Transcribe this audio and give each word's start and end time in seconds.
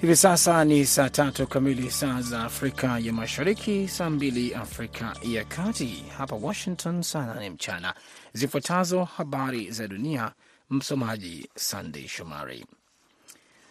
Hivi 0.00 0.16
sasa 0.16 0.64
ni 0.64 0.86
saa 0.86 1.08
tatu 1.10 1.46
kamili 1.46 1.90
saa 1.90 2.20
za 2.22 2.44
Afrika 2.44 2.98
ya 2.98 3.12
Mashariki, 3.12 3.88
saa 3.88 4.10
mbili 4.10 4.54
Afrika 4.54 5.16
ya 5.22 5.44
Kati. 5.44 6.04
Hapa 6.18 6.36
Washington 6.36 7.02
saa 7.02 7.26
nane 7.26 7.50
mchana. 7.50 7.94
Zifuatazo 8.32 9.04
habari 9.04 9.70
za 9.70 9.88
dunia, 9.88 10.32
msomaji 10.70 11.48
Sandey 11.54 12.08
Shomari. 12.08 12.66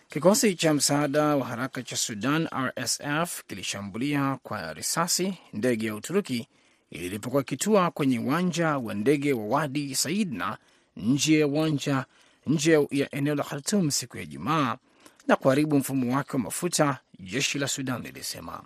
Kikosi 0.09 0.55
cha 0.55 0.73
msaada 0.73 1.23
wa 1.35 1.45
haraka 1.45 1.83
cha 1.83 1.95
Sudan 1.97 2.47
RSF 2.55 3.43
kilishambulia 3.47 4.37
kwa 4.43 4.73
risasi 4.73 5.33
ndege 5.53 5.87
ya 5.87 5.95
Uturuki 5.95 6.47
ilipokuwa 6.91 7.41
ikitua 7.41 7.91
kwenye 7.91 8.19
uwanja 8.19 8.77
wa 8.77 8.93
ndege 8.93 9.33
wa 9.33 9.45
Wadi 9.45 9.95
Saidna 9.95 10.57
nje 10.97 11.39
ya 11.39 11.47
uwanja 11.47 12.05
nje 12.47 12.87
ya 12.91 13.15
eneo 13.15 13.35
la 13.35 13.43
Khartum 13.43 13.91
siku 13.91 14.17
ya 14.17 14.23
Ijumaa 14.23 14.77
na 15.27 15.35
kuharibu 15.35 15.77
mfumo 15.77 16.15
wake 16.15 16.31
wa 16.33 16.39
mafuta, 16.39 16.99
jeshi 17.19 17.59
la 17.59 17.67
Sudan 17.67 18.01
lilisema. 18.01 18.63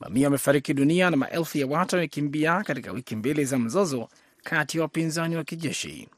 Mamia 0.00 0.26
wamefariki 0.26 0.74
dunia 0.74 1.10
na 1.10 1.16
maelfu 1.16 1.58
ya 1.58 1.66
watu 1.66 1.96
wamekimbia 1.96 2.62
katika 2.62 2.92
wiki 2.92 3.16
mbili 3.16 3.44
za 3.44 3.58
mzozo 3.58 4.08
kati 4.44 4.76
ya 4.78 4.82
wapinzani 4.82 5.36
wa 5.36 5.44
kijeshi. 5.44 6.08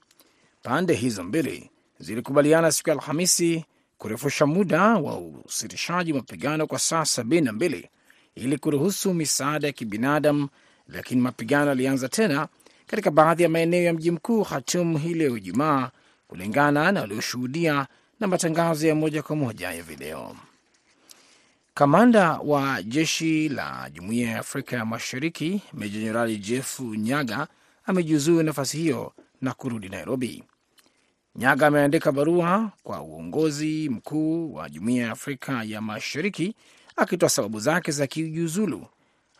Pande 0.62 0.94
hizo 0.94 1.24
mbili 1.24 1.70
zilikubaliana 1.98 2.72
siku 2.72 2.88
ya 2.90 2.94
Alhamisi 2.96 3.64
kurefusha 3.98 4.46
muda 4.46 4.82
wa 4.82 5.18
usitishaji 5.44 6.12
mapigano 6.12 6.66
kwa 6.66 6.78
saa 6.78 7.04
sabini 7.04 7.46
na 7.46 7.52
mbili 7.52 7.88
ili 8.34 8.58
kuruhusu 8.58 9.14
misaada 9.14 9.66
ya 9.66 9.72
kibinadamu, 9.72 10.48
lakini 10.88 11.20
mapigano 11.20 11.66
yalianza 11.68 12.08
tena 12.08 12.48
katika 12.86 13.10
baadhi 13.10 13.42
ya 13.42 13.48
maeneo 13.48 13.82
ya 13.82 13.92
mji 13.92 14.10
mkuu 14.10 14.44
Khartoum 14.44 14.98
hii 14.98 15.14
leo 15.14 15.36
Ijumaa, 15.36 15.90
kulingana 16.28 16.92
na 16.92 17.00
walioshuhudia 17.00 17.86
na 18.20 18.26
matangazo 18.26 18.86
ya 18.88 18.94
moja 18.94 19.22
kwa 19.22 19.36
moja 19.36 19.72
ya 19.72 19.82
video. 19.82 20.36
Kamanda 21.74 22.38
wa 22.38 22.82
jeshi 22.82 23.48
la 23.48 23.90
Jumuiya 23.92 24.30
ya 24.30 24.38
Afrika 24.38 24.76
ya 24.76 24.84
Mashariki 24.84 25.62
Meja 25.74 25.98
Jenerali 26.00 26.36
Jeff 26.38 26.80
Nyaga 26.80 27.48
amejiuzuru 27.86 28.42
nafasi 28.42 28.78
hiyo 28.78 29.12
na 29.40 29.52
kurudi 29.54 29.88
Nairobi. 29.88 30.44
Nyaga 31.36 31.66
ameandika 31.66 32.12
barua 32.12 32.70
kwa 32.82 33.00
uongozi 33.02 33.88
mkuu 33.88 34.54
wa 34.54 34.68
Jumuiya 34.70 35.06
ya 35.06 35.12
Afrika 35.12 35.62
ya 35.64 35.80
Mashariki 35.80 36.54
akitoa 36.96 37.28
sababu 37.28 37.60
zake 37.60 37.92
za 37.92 38.06
kijiuzulu, 38.06 38.86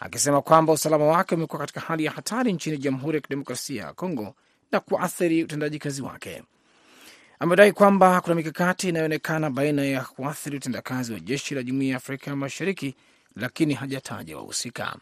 akisema 0.00 0.42
kwamba 0.42 0.72
usalama 0.72 1.04
wake 1.04 1.34
umekuwa 1.34 1.58
katika 1.60 1.80
hali 1.80 2.04
ya 2.04 2.10
hatari 2.10 2.52
nchini 2.52 2.78
Jamhuri 2.78 3.16
ya 3.16 3.20
Kidemokrasia 3.20 3.82
ya 3.84 3.92
Kongo 3.92 4.34
na 4.72 4.80
kuathiri 4.80 5.44
utendaji 5.44 5.78
kazi 5.78 6.02
wake. 6.02 6.42
Amedai 7.41 7.72
kwamba 7.72 8.20
kuna 8.20 8.34
mikakati 8.34 8.89
inayoonekana 8.89 9.50
baina 9.50 9.84
ya 9.84 10.05
kuathiri 10.05 10.56
utendakazi 10.56 11.12
wa 11.12 11.20
jeshi 11.20 11.55
la 11.55 11.62
Jumuiya 11.62 11.91
ya 11.91 11.97
Afrika 11.97 12.36
Mashariki, 12.36 12.94
lakini 13.36 13.75
hajataja 13.75 14.36
wahusika. 14.36 14.97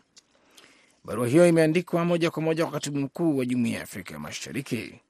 Barua 1.05 1.27
hiyo 1.29 1.49
imeandikwa 1.49 2.05
moja 2.05 2.31
kwa 2.31 2.43
moja 2.43 2.65
kwa 2.65 2.73
katibu 2.73 2.99
mkuu 2.99 3.37
wa 3.39 3.45
Jumuiya 3.45 3.77
ya 3.77 3.83
Afrika 3.83 4.19
Mashariki. 4.19 5.01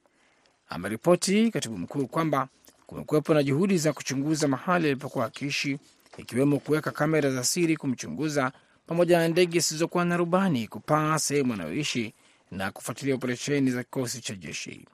Ameripoti 0.69 1.51
katibu 1.51 1.79
mkuu 1.79 2.07
kwamba 2.07 2.49
kumekuwepo 2.87 3.35
na 3.35 3.43
juhudi 3.43 3.79
za 3.79 3.93
kuchunguza 3.93 4.49
mahali 4.49 4.87
alipokuwa 4.87 5.27
akiishi, 5.27 5.79
ikiwemo 6.19 6.59
kuweka 6.59 6.91
kamera 6.91 7.31
za 7.31 7.45
siri 7.45 7.77
kumchunguza, 7.77 8.53
pamoja 8.87 9.19
na 9.19 9.29
ndege 9.29 9.59
zisizokuwa 9.59 10.05
na 10.05 10.17
rubani 10.17 10.69
kupaa 10.69 11.19
sehemu 11.19 11.53
anayoishi 11.53 12.15
na 12.51 12.71
kufuatilia 12.71 13.15
operesheni 13.15 13.71
za 13.71 13.83
kikosi 13.85 14.21
cha 14.21 14.35
jeshi. 14.35 14.87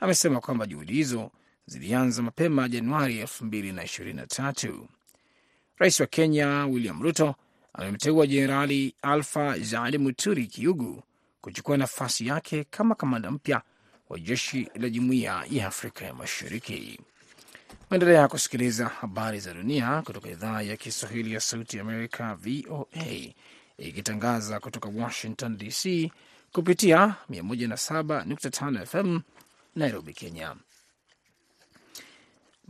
Amesema 0.00 0.40
kwamba 0.40 0.66
juhudi 0.66 0.92
hizo 0.92 1.30
zilianza 1.68 2.22
mapema 2.22 2.68
Januari 2.68 3.22
2023. 3.22 4.80
Rais 5.78 6.00
wa 6.00 6.06
Kenya 6.06 6.66
William 6.66 7.02
Ruto 7.02 7.34
amemteua 7.72 8.26
Jenerali 8.26 8.94
Alfa 9.02 9.58
Zali 9.58 9.98
Muturi 9.98 10.46
Kiugu 10.46 11.02
kuchukua 11.40 11.76
nafasi 11.76 12.26
yake 12.26 12.64
kama 12.64 12.94
kamanda 12.94 13.30
mpya 13.30 13.62
wa 14.08 14.18
jeshi 14.18 14.68
la 14.74 14.88
Jumuiya 14.90 15.44
ya 15.50 15.66
Afrika 15.66 16.04
ya 16.04 16.14
Mashariki. 16.14 17.00
Maendelea 17.90 18.28
kusikiliza 18.28 18.88
habari 18.88 19.40
za 19.40 19.54
dunia 19.54 20.02
kutoka 20.02 20.28
idhaa 20.30 20.62
ya 20.62 20.76
Kiswahili 20.76 21.32
ya 21.34 21.40
Sauti 21.40 21.76
ya 21.76 21.82
Amerika, 21.82 22.34
VOA, 22.34 23.34
ikitangaza 23.78 24.60
kutoka 24.60 24.88
Washington 24.88 25.56
DC 25.58 26.12
kupitia 26.52 27.14
107.5 27.30 28.84
FM 28.86 29.20
Nairobi, 29.76 30.12
Kenya. 30.14 30.56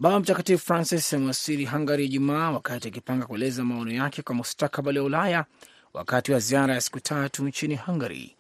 Baba 0.01 0.21
Mtakatifu 0.21 0.65
Francis 0.67 1.15
amewasili 1.15 1.67
Hungary 1.67 2.05
Ijumaa 2.05 2.51
wakati 2.51 2.89
akipanga 2.89 3.27
kueleza 3.27 3.65
maono 3.65 3.91
yake 3.93 4.23
kwa 4.23 4.35
mustakabali 4.35 4.99
wa 4.99 5.05
Ulaya 5.05 5.45
wakati 5.93 6.33
wa 6.33 6.39
ziara 6.39 6.75
ya 6.75 6.81
siku 6.81 7.01
tatu 7.01 7.49
nchini 7.49 7.77
Hungary. 7.77 8.37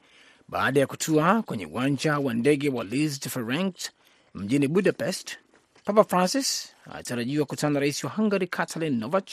Baada 0.48 0.80
ya 0.80 0.86
kutua 0.86 1.42
kwenye 1.42 1.66
uwanja 1.66 2.18
wa 2.18 2.34
ndege 2.34 2.68
wa 2.68 2.84
Liszt 2.84 3.28
Ferenc 3.28 3.76
mjini 4.34 4.68
Budapest, 4.68 5.38
Papa 5.84 6.04
Francis 6.04 6.68
anatarajiwa 6.90 7.44
kukutana 7.46 7.72
na 7.74 7.80
rais 7.80 8.04
wa 8.04 8.10
Hungary 8.10 8.46
Katalin 8.46 8.98
Novak 8.98 9.28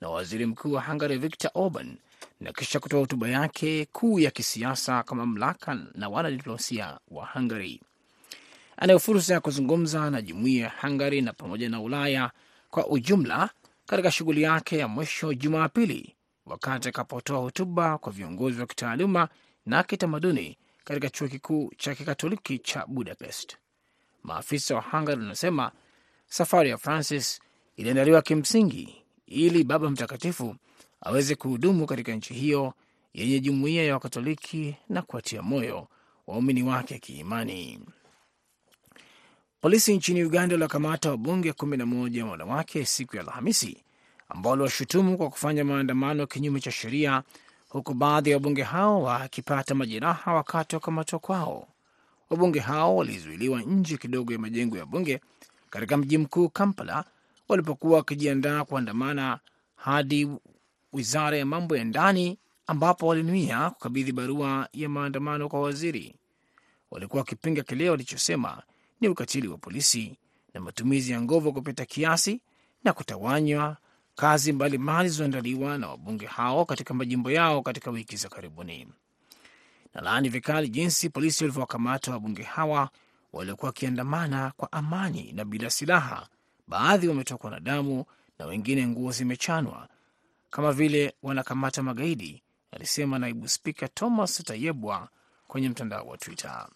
na 0.00 0.08
waziri 0.08 0.46
mkuu 0.46 0.72
wa 0.72 0.82
Hungary 0.82 1.18
Viktor 1.18 1.50
Orban 1.54 1.96
na 2.40 2.52
kisha 2.52 2.80
kutoa 2.80 3.00
hotuba 3.00 3.28
yake 3.28 3.86
kuu 3.92 4.18
ya 4.18 4.30
kisiasa 4.30 5.02
kwa 5.02 5.16
mamlaka 5.16 5.78
na 5.94 6.08
wanadiplomasia 6.08 6.98
wa 7.10 7.26
Hungary. 7.26 7.80
Anayo 8.80 8.98
fursa 8.98 9.34
ya 9.34 9.40
kuzungumza 9.40 10.10
na 10.10 10.22
jumuiya 10.22 10.64
ya 10.64 10.72
Hungary 10.80 11.20
na 11.20 11.32
pamoja 11.32 11.68
na 11.68 11.80
Ulaya 11.80 12.30
kwa 12.70 12.86
ujumla 12.86 13.50
katika 13.86 14.10
shughuli 14.10 14.42
yake 14.42 14.78
ya 14.78 14.88
mwisho 14.88 15.34
Jumapili, 15.34 16.16
wakati 16.46 16.88
akapotoa 16.88 17.38
hotuba 17.38 17.98
kwa 17.98 18.12
viongozi 18.12 18.60
wa 18.60 18.66
kitaaluma 18.66 19.28
na 19.66 19.82
kitamaduni 19.82 20.58
katika 20.84 21.10
chuo 21.10 21.28
kikuu 21.28 21.70
cha 21.76 21.94
kikatoliki 21.94 22.58
cha 22.58 22.86
Budapest. 22.86 23.56
Maafisa 24.22 24.74
wa 24.74 24.80
Hungary 24.80 25.20
wanasema 25.20 25.72
safari 26.26 26.70
ya 26.70 26.78
Francis 26.78 27.40
iliandaliwa 27.76 28.22
kimsingi 28.22 29.02
ili 29.26 29.64
Baba 29.64 29.90
Mtakatifu 29.90 30.56
aweze 31.00 31.34
kuhudumu 31.34 31.86
katika 31.86 32.12
nchi 32.12 32.34
hiyo 32.34 32.74
yenye 33.14 33.40
jumuiya 33.40 33.84
ya 33.84 33.94
Wakatoliki 33.94 34.76
na 34.88 35.02
kuwatia 35.02 35.42
moyo 35.42 35.88
waumini 36.26 36.62
wake 36.62 36.98
kiimani. 36.98 37.80
Polisi 39.60 39.96
nchini 39.96 40.24
Uganda 40.24 40.54
waliwakamata 40.54 41.10
wabunge 41.10 41.52
kumi 41.52 41.76
na 41.76 41.86
moja 41.86 42.26
wanawake 42.26 42.84
siku 42.84 43.16
ya 43.16 43.22
Alhamisi 43.22 43.84
ambao 44.28 44.50
waliwashutumu 44.50 45.16
kwa 45.18 45.30
kufanya 45.30 45.64
maandamano 45.64 46.26
kinyume 46.26 46.60
cha 46.60 46.70
sheria, 46.70 47.22
huku 47.68 47.94
baadhi 47.94 48.30
ya 48.30 48.36
wabunge 48.36 48.62
hao 48.62 49.02
wakipata 49.02 49.74
majeraha 49.74 50.34
wakati 50.34 50.76
wa 50.76 50.80
kukamatwa 50.80 51.18
kwao. 51.18 51.68
Wabunge 52.30 52.60
hao 52.60 52.96
walizuiliwa 52.96 53.62
nje 53.62 53.96
kidogo 53.96 54.32
ya 54.32 54.38
majengo 54.38 54.78
ya 54.78 54.86
bunge 54.86 55.20
katika 55.70 55.96
mji 55.96 56.18
mkuu 56.18 56.48
Kampala 56.48 57.04
walipokuwa 57.48 57.96
wakijiandaa 57.96 58.64
kuandamana 58.64 59.38
hadi 59.76 60.28
wizara 60.92 61.36
ya 61.36 61.46
mambo 61.46 61.76
ya 61.76 61.84
ndani 61.84 62.38
ambapo 62.66 63.06
walinuia 63.06 63.70
kukabidhi 63.70 64.12
barua 64.12 64.68
ya 64.72 64.88
maandamano 64.88 65.48
kwa 65.48 65.60
waziri. 65.60 66.14
Walikuwa 66.90 67.20
wakipinga 67.20 67.62
kile 67.62 67.90
walichosema 67.90 68.62
ni 69.00 69.08
ukatili 69.08 69.48
wa 69.48 69.58
polisi 69.58 70.18
na 70.54 70.60
matumizi 70.60 71.12
ya 71.12 71.20
nguvu 71.22 71.52
kupita 71.52 71.84
kiasi 71.84 72.40
na 72.84 72.92
kutawanywa 72.92 73.76
kazi 74.14 74.52
mbalimbali 74.52 75.08
zilizoandaliwa 75.08 75.78
na 75.78 75.88
wabunge 75.88 76.26
hao 76.26 76.64
katika 76.64 76.94
majimbo 76.94 77.30
yao 77.30 77.62
katika 77.62 77.90
wiki 77.90 78.16
za 78.16 78.28
karibuni. 78.28 78.88
Na 79.94 80.00
laani 80.00 80.28
vikali 80.28 80.68
jinsi 80.68 81.10
polisi 81.10 81.44
walivyowakamata 81.44 82.12
wabunge 82.12 82.42
hawa 82.42 82.90
waliokuwa 83.32 83.66
wakiandamana 83.68 84.52
kwa 84.56 84.72
amani 84.72 85.32
na 85.32 85.44
bila 85.44 85.70
silaha. 85.70 86.28
Baadhi 86.68 87.08
wametokwa 87.08 87.50
na 87.50 87.60
damu 87.60 88.04
na 88.38 88.46
wengine 88.46 88.86
nguo 88.86 89.12
zimechanwa 89.12 89.88
kama 90.50 90.72
vile 90.72 91.14
wanakamata 91.22 91.82
magaidi, 91.82 92.42
alisema 92.70 93.18
naibu 93.18 93.48
spika 93.48 93.88
Thomas 93.88 94.44
Tayebwa 94.44 95.08
kwenye 95.48 95.68
mtandao 95.68 96.06
wa 96.06 96.18
Twitter. 96.18 96.68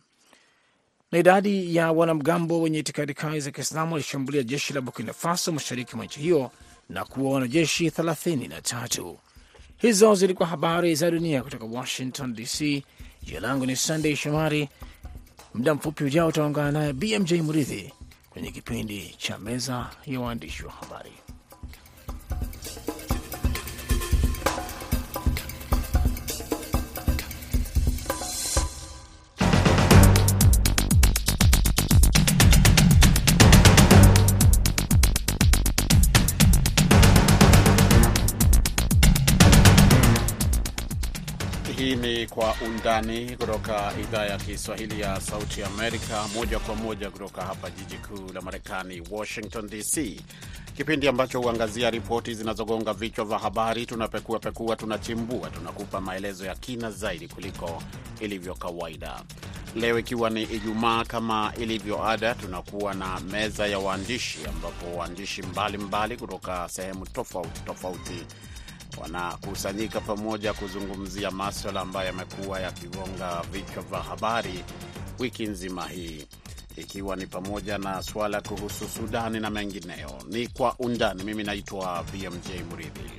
Na 1.14 1.20
idadi 1.20 1.76
ya 1.76 1.92
wanamgambo 1.92 2.60
wenye 2.62 2.78
itikadi 2.78 3.14
kali 3.14 3.40
za 3.40 3.50
Kiislamu 3.50 3.92
walishambulia 3.92 4.42
jeshi 4.42 4.72
la 4.72 4.80
Burkina 4.80 5.12
Faso 5.12 5.52
mashariki 5.52 5.96
mwa 5.96 6.04
nchi 6.04 6.20
hiyo 6.20 6.50
na 6.88 7.04
kuwa 7.04 7.32
wanajeshi 7.34 7.88
33. 7.88 9.14
Hizo 9.78 10.14
zilikuwa 10.14 10.48
habari 10.48 10.94
za 10.94 11.10
dunia 11.10 11.42
kutoka 11.42 11.64
Washington 11.64 12.34
DC. 12.34 12.84
Jina 13.22 13.40
langu 13.40 13.66
ni 13.66 13.76
Sandey 13.76 14.16
Shomari. 14.16 14.68
Muda 15.54 15.74
mfupi 15.74 16.04
ujao 16.04 16.28
utaungana 16.28 16.72
naye 16.72 16.92
BMJ 16.92 17.32
Muridhi 17.32 17.92
kwenye 18.30 18.50
kipindi 18.50 19.14
cha 19.18 19.38
meza 19.38 19.90
ya 20.06 20.20
waandishi 20.20 20.64
wa 20.64 20.72
habari. 20.72 21.12
Ni 42.24 42.30
Kwa 42.30 42.54
Undani 42.66 43.36
kutoka 43.36 43.92
idhaa 44.00 44.24
ya 44.26 44.38
Kiswahili 44.38 45.00
ya 45.00 45.20
Sauti 45.20 45.62
Amerika, 45.62 46.28
moja 46.34 46.58
kwa 46.58 46.74
moja 46.74 47.10
kutoka 47.10 47.42
hapa 47.42 47.70
jiji 47.70 47.94
kuu 47.96 48.32
la 48.34 48.40
Marekani, 48.40 49.02
Washington 49.10 49.68
DC, 49.68 50.20
kipindi 50.76 51.08
ambacho 51.08 51.40
huangazia 51.40 51.90
ripoti 51.90 52.34
zinazogonga 52.34 52.92
vichwa 52.92 53.24
vya 53.24 53.38
habari. 53.38 53.86
Tunapekua 53.86 54.38
pekua, 54.38 54.76
tunachimbua, 54.76 55.50
tunakupa 55.50 56.00
maelezo 56.00 56.46
ya 56.46 56.54
kina 56.54 56.90
zaidi 56.90 57.28
kuliko 57.28 57.82
ilivyo 58.20 58.54
kawaida. 58.54 59.22
Leo 59.76 59.98
ikiwa 59.98 60.30
ni 60.30 60.42
Ijumaa, 60.42 61.04
kama 61.04 61.52
ilivyo 61.60 62.04
ada, 62.04 62.34
tunakuwa 62.34 62.94
na 62.94 63.20
meza 63.20 63.66
ya 63.66 63.78
waandishi, 63.78 64.38
ambapo 64.48 64.96
waandishi 64.96 65.42
mbalimbali 65.42 66.16
kutoka 66.16 66.68
sehemu 66.68 67.06
tofauti 67.06 67.60
tofauti 67.60 68.26
wanakusanyika 69.02 70.00
pamoja 70.00 70.52
kuzungumzia 70.54 71.30
maswala 71.30 71.80
ambayo 71.80 72.06
yamekuwa 72.06 72.60
yakigonga 72.60 73.42
vichwa 73.52 73.82
vya 73.82 73.98
habari 74.02 74.64
wiki 75.18 75.46
nzima 75.46 75.88
hii, 75.88 76.26
ikiwa 76.76 77.16
ni 77.16 77.26
pamoja 77.26 77.78
na 77.78 78.02
swala 78.02 78.40
kuhusu 78.40 78.88
Sudani 78.88 79.40
na 79.40 79.50
mengineyo. 79.50 80.10
Ni 80.28 80.46
Kwa 80.48 80.74
Undani. 80.78 81.24
Mimi 81.24 81.44
naitwa 81.44 82.04
BMJ 82.12 82.62
Muridhi. 82.70 83.10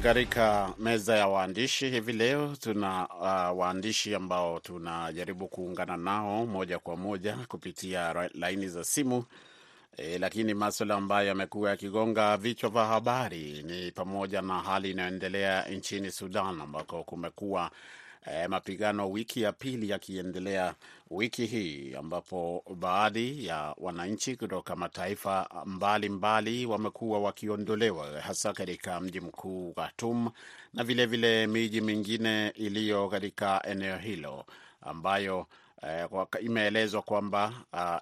Katika 0.00 0.72
meza 0.78 1.16
ya 1.16 1.28
waandishi 1.28 1.90
hivi 1.90 2.12
leo 2.12 2.56
tuna 2.60 3.08
uh, 3.08 3.58
waandishi 3.60 4.14
ambao 4.14 4.60
tunajaribu 4.60 5.48
kuungana 5.48 5.96
nao 5.96 6.46
moja 6.46 6.78
kwa 6.78 6.96
moja 6.96 7.36
kupitia 7.48 8.30
laini 8.34 8.68
za 8.68 8.84
simu 8.84 9.24
e, 9.98 10.18
lakini 10.18 10.54
maswala 10.54 10.94
ambayo 10.94 11.28
yamekuwa 11.28 11.70
yakigonga 11.70 12.36
vichwa 12.36 12.70
vya 12.70 12.84
habari 12.86 13.62
ni 13.62 13.92
pamoja 13.92 14.42
na 14.42 14.58
hali 14.60 14.90
inayoendelea 14.90 15.62
nchini 15.68 16.10
Sudan 16.10 16.60
ambako 16.60 17.04
kumekuwa 17.04 17.70
E, 18.26 18.48
mapigano 18.48 19.10
wiki 19.10 19.42
ya 19.42 19.52
pili 19.52 19.88
yakiendelea 19.90 20.74
wiki 21.10 21.46
hii 21.46 21.94
ambapo 21.94 22.64
baadhi 22.76 23.46
ya 23.46 23.74
wananchi 23.78 24.36
kutoka 24.36 24.76
mataifa 24.76 25.48
mbalimbali 25.66 26.66
wamekuwa 26.66 27.20
wakiondolewa 27.20 28.20
hasa 28.20 28.52
katika 28.52 29.00
mji 29.00 29.20
mkuu 29.20 29.72
Khartoum 29.72 30.30
na 30.74 30.84
vilevile 30.84 31.46
miji 31.46 31.80
mingine 31.80 32.48
iliyo 32.48 33.08
katika 33.08 33.62
eneo 33.66 33.96
hilo 33.96 34.44
ambayo 34.82 35.46
e, 35.82 36.08
imeelezwa 36.40 37.02
kwamba 37.02 37.52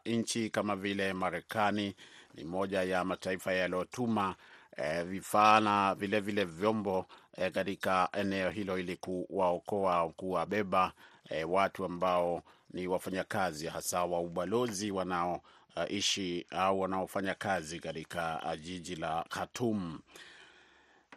nchi 0.06 0.50
kama 0.50 0.76
vile 0.76 1.12
Marekani 1.12 1.94
ni 2.34 2.44
moja 2.44 2.82
ya 2.82 3.04
mataifa 3.04 3.52
yaliyotuma 3.52 4.34
uh, 4.78 5.02
vifaa 5.02 5.60
na 5.60 5.94
vilevile 5.94 6.44
vyombo 6.44 7.06
katika 7.52 8.08
e, 8.12 8.20
eneo 8.20 8.50
hilo 8.50 8.78
ili 8.78 8.96
kuwaokoa 8.96 10.08
kuwabeba 10.08 10.92
uh, 11.44 11.52
watu 11.52 11.84
ambao 11.84 12.42
ni 12.70 12.86
wafanyakazi 12.88 13.66
hasa 13.66 14.04
wa 14.04 14.20
ubalozi 14.20 14.90
wanaoishi 14.90 16.46
uh, 16.52 16.58
au 16.58 16.80
wanaofanya 16.80 17.34
kazi 17.34 17.80
katika 17.80 18.42
uh, 18.46 18.60
jiji 18.60 18.96
la 18.96 19.24
Khartoum. 19.28 19.98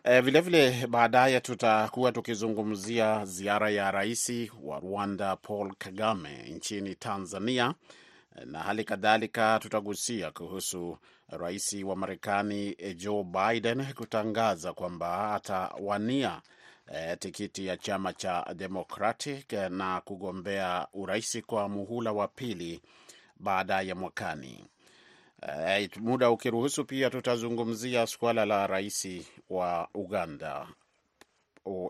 E, 0.03 0.21
vilevile 0.21 0.87
baadaye 0.87 1.39
tutakuwa 1.39 2.11
tukizungumzia 2.11 3.25
ziara 3.25 3.69
ya 3.69 3.91
rais 3.91 4.31
wa 4.63 4.79
Rwanda 4.79 5.35
Paul 5.35 5.73
Kagame 5.77 6.43
nchini 6.55 6.95
Tanzania 6.95 7.73
na 8.45 8.59
hali 8.59 8.83
kadhalika 8.83 9.59
tutagusia 9.61 10.31
kuhusu 10.31 10.97
rais 11.29 11.73
wa 11.83 11.95
Marekani 11.95 12.75
Joe 12.95 13.23
Biden 13.23 13.93
kutangaza 13.93 14.73
kwamba 14.73 15.33
atawania 15.35 16.41
e, 16.93 17.15
tikiti 17.15 17.65
ya 17.65 17.77
chama 17.77 18.13
cha 18.13 18.45
Democratic 18.55 19.53
na 19.53 20.01
kugombea 20.01 20.87
urais 20.93 21.41
kwa 21.45 21.69
muhula 21.69 22.11
wa 22.11 22.27
pili 22.27 22.81
baada 23.39 23.81
ya 23.81 23.95
mwakani. 23.95 24.65
E, 25.47 25.89
muda 25.99 26.29
ukiruhusu, 26.31 26.85
pia 26.85 27.09
tutazungumzia 27.09 28.07
suala 28.07 28.45
la 28.45 28.67
rais 28.67 29.07
wa 29.49 29.87
Uganda 29.93 30.67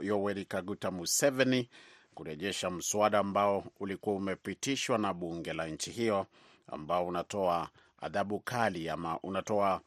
Yoweri 0.01 0.45
Kaguta 0.45 0.91
Museveni 0.91 1.69
kurejesha 2.15 2.69
mswada 2.69 3.19
ambao 3.19 3.63
ulikuwa 3.79 4.15
umepitishwa 4.15 4.97
na 4.97 5.13
bunge 5.13 5.53
la 5.53 5.67
nchi 5.67 5.91
hiyo 5.91 6.25
ambao 6.67 7.07
unatoa 7.07 7.69
adhabu 8.01 8.39
kali 8.39 8.89
ama 8.89 9.19
unatoa 9.19 9.81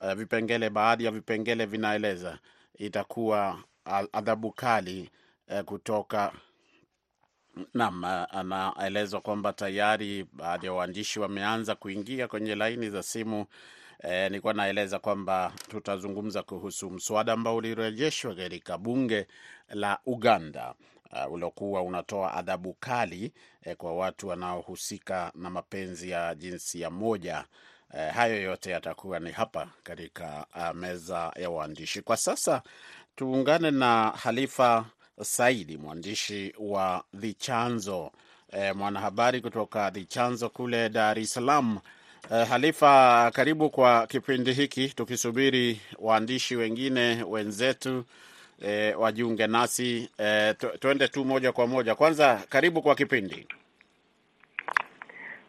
uh, 0.00 0.12
vipengele, 0.12 0.70
baadhi 0.70 1.04
ya 1.04 1.10
vipengele 1.10 1.66
vinaeleza 1.66 2.38
itakuwa 2.78 3.62
adhabu 4.12 4.52
kali 4.52 5.10
uh, 5.48 5.60
kutoka 5.60 6.32
nam. 7.74 8.04
Anaelezwa 8.30 9.20
kwamba 9.20 9.52
tayari 9.52 10.26
baadhi 10.32 10.66
ya 10.66 10.72
waandishi 10.72 11.20
wameanza 11.20 11.74
kuingia 11.74 12.28
kwenye 12.28 12.54
laini 12.54 12.90
za 12.90 13.02
simu. 13.02 13.46
E, 14.02 14.28
nilikuwa 14.28 14.54
naeleza 14.54 14.98
kwamba 14.98 15.52
tutazungumza 15.68 16.42
kuhusu 16.42 16.90
mswada 16.90 17.32
ambao 17.32 17.56
ulirejeshwa 17.56 18.34
katika 18.34 18.78
bunge 18.78 19.26
la 19.68 19.98
Uganda 20.06 20.74
uh, 21.12 21.32
uliokuwa 21.32 21.82
unatoa 21.82 22.34
adhabu 22.34 22.74
kali 22.80 23.32
eh, 23.62 23.76
kwa 23.76 23.94
watu 23.96 24.28
wanaohusika 24.28 25.32
na 25.34 25.50
mapenzi 25.50 26.10
ya 26.10 26.34
jinsia 26.34 26.90
moja. 26.90 27.44
Eh, 27.94 28.12
hayo 28.12 28.42
yote 28.42 28.70
yatakuwa 28.70 29.20
ni 29.20 29.30
hapa 29.32 29.68
katika 29.82 30.46
uh, 30.56 30.76
meza 30.76 31.32
ya 31.36 31.50
waandishi. 31.50 32.02
Kwa 32.02 32.16
sasa 32.16 32.62
tuungane 33.16 33.70
na 33.70 34.10
Halifa 34.10 34.84
Saidi, 35.22 35.76
mwandishi 35.76 36.54
wa 36.58 37.04
The 37.20 37.32
Chanzo, 37.32 38.12
e, 38.52 38.72
mwanahabari 38.72 39.40
kutoka 39.40 39.90
The 39.90 40.04
Chanzo 40.04 40.48
kule 40.48 40.88
Dar 40.88 41.18
es 41.18 41.34
Salaam. 41.34 41.78
E, 42.32 42.44
Halifa, 42.44 43.30
karibu 43.34 43.70
kwa 43.70 44.06
kipindi 44.06 44.52
hiki, 44.52 44.88
tukisubiri 44.88 45.80
waandishi 45.98 46.56
wengine 46.56 47.22
wenzetu 47.28 48.04
E, 48.62 48.94
wajiunge 48.94 49.46
nasi 49.46 50.10
e, 50.18 50.54
tuende 50.54 51.08
tu 51.08 51.24
moja 51.24 51.52
kwa 51.52 51.66
moja. 51.66 51.94
Kwanza 51.94 52.42
karibu 52.48 52.82
kwa 52.82 52.94
kipindi. 52.94 53.46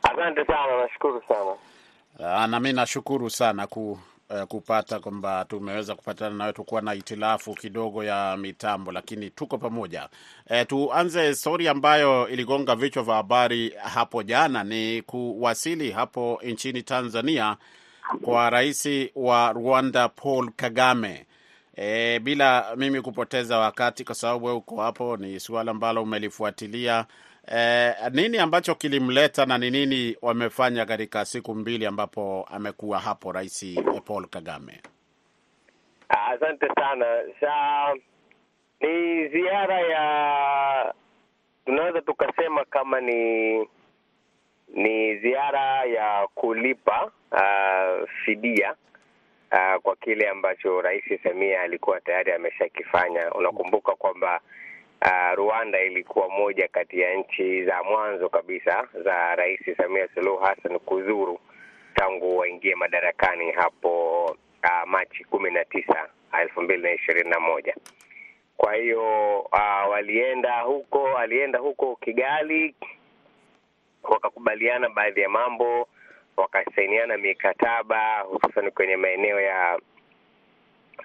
Asante 0.04 0.46
sana, 0.46 0.82
nashukuru 0.82 1.22
sana. 1.28 2.48
Na 2.48 2.60
mi 2.60 2.74
nashukuru 2.74 3.30
sana 3.30 3.68
ku, 3.68 4.00
uh, 4.30 4.44
kupata 4.44 5.00
kwamba 5.00 5.46
tumeweza 5.46 5.96
kupatana 5.96 6.36
nawe, 6.36 6.54
tukuwa 6.54 6.82
na 6.82 6.94
itilafu 6.94 7.54
kidogo 7.54 8.04
ya 8.04 8.38
mitambo, 8.38 8.92
lakini 8.92 9.30
tuko 9.30 9.58
pamoja. 9.58 10.10
Uh, 10.50 10.62
tuanze 10.68 11.36
stori 11.36 11.68
ambayo 11.68 12.28
iligonga 12.30 12.76
vichwa 12.76 13.04
vya 13.04 13.16
habari 13.16 13.70
hapo 13.70 14.24
jana, 14.24 14.64
ni 14.64 15.02
kuwasili 15.02 15.92
hapo 15.92 16.42
nchini 16.44 16.84
Tanzania 16.84 17.58
kwa 18.22 18.50
rais 18.50 18.90
wa 19.16 19.52
Rwanda 19.52 20.10
Paul 20.10 20.52
Kagame. 20.56 21.26
E, 21.76 22.20
bila 22.20 22.76
mimi 22.76 23.02
kupoteza 23.02 23.58
wakati 23.60 24.04
kwa 24.04 24.16
sababu 24.16 24.46
wewe 24.46 24.58
uko 24.58 24.82
hapo, 24.82 25.18
ni 25.18 25.40
suala 25.40 25.72
ambalo 25.72 26.04
umelifuatilia. 26.04 27.06
E, 27.56 27.94
nini 28.12 28.38
ambacho 28.38 28.76
kilimleta 28.76 29.46
na 29.46 29.58
ni 29.58 29.72
nini 29.72 30.18
wamefanya 30.22 30.86
katika 30.86 31.26
siku 31.26 31.56
mbili 31.56 31.86
ambapo 31.86 32.48
amekuwa 32.52 33.00
hapo 33.00 33.32
Rais 33.32 33.66
Paul 34.06 34.28
Kagame? 34.28 34.82
Asante 36.10 36.68
sana. 36.76 37.06
Sa 37.40 37.94
ni 38.82 39.28
ziara 39.28 39.80
ya 39.82 40.94
tunaweza 41.66 42.02
tukasema 42.02 42.66
kama 42.66 43.02
ni 43.02 43.54
ni 44.74 45.18
ziara 45.18 45.84
ya 45.86 46.28
kulipa 46.36 47.12
uh, 47.32 48.10
fidia 48.26 48.76
Uh, 49.52 49.82
kwa 49.82 49.96
kile 49.96 50.30
ambacho 50.30 50.82
Rais 50.82 51.04
Samia 51.24 51.62
alikuwa 51.62 52.02
tayari 52.02 52.32
ameshakifanya. 52.32 53.32
Unakumbuka 53.34 53.96
kwamba 53.96 54.42
uh, 55.06 55.36
Rwanda 55.36 55.82
ilikuwa 55.82 56.30
moja 56.30 56.68
kati 56.68 57.00
ya 57.00 57.14
nchi 57.16 57.66
za 57.66 57.84
mwanzo 57.84 58.30
kabisa 58.30 58.88
za 59.04 59.36
Rais 59.36 59.60
Samia 59.78 60.08
Suluhu 60.14 60.38
Hassan 60.44 60.80
kuzuru 60.80 61.40
tangu 61.96 62.38
waingie 62.38 62.76
madarakani 62.76 63.52
hapo 63.52 64.26
uh, 64.64 64.88
Machi 64.90 65.24
kumi 65.24 65.52
na 65.52 65.66
tisa 65.66 66.10
elfu 66.42 66.62
mbili 66.62 66.84
na 66.84 66.92
ishirini 66.92 67.30
na 67.30 67.40
moja. 67.40 67.76
Kwa 68.58 68.76
hiyo 68.76 69.40
uh, 69.40 69.90
walienda 69.90 70.62
huko, 70.62 71.18
alienda 71.18 71.60
huko 71.60 71.96
Kigali, 71.96 72.76
wakakubaliana 74.04 74.90
baadhi 74.90 75.22
ya 75.22 75.30
mambo 75.30 75.88
wakasainiana 76.38 77.18
mikataba 77.18 78.20
hususan 78.20 78.72
kwenye 78.72 78.98
maeneo 78.98 79.40
ya 79.42 79.80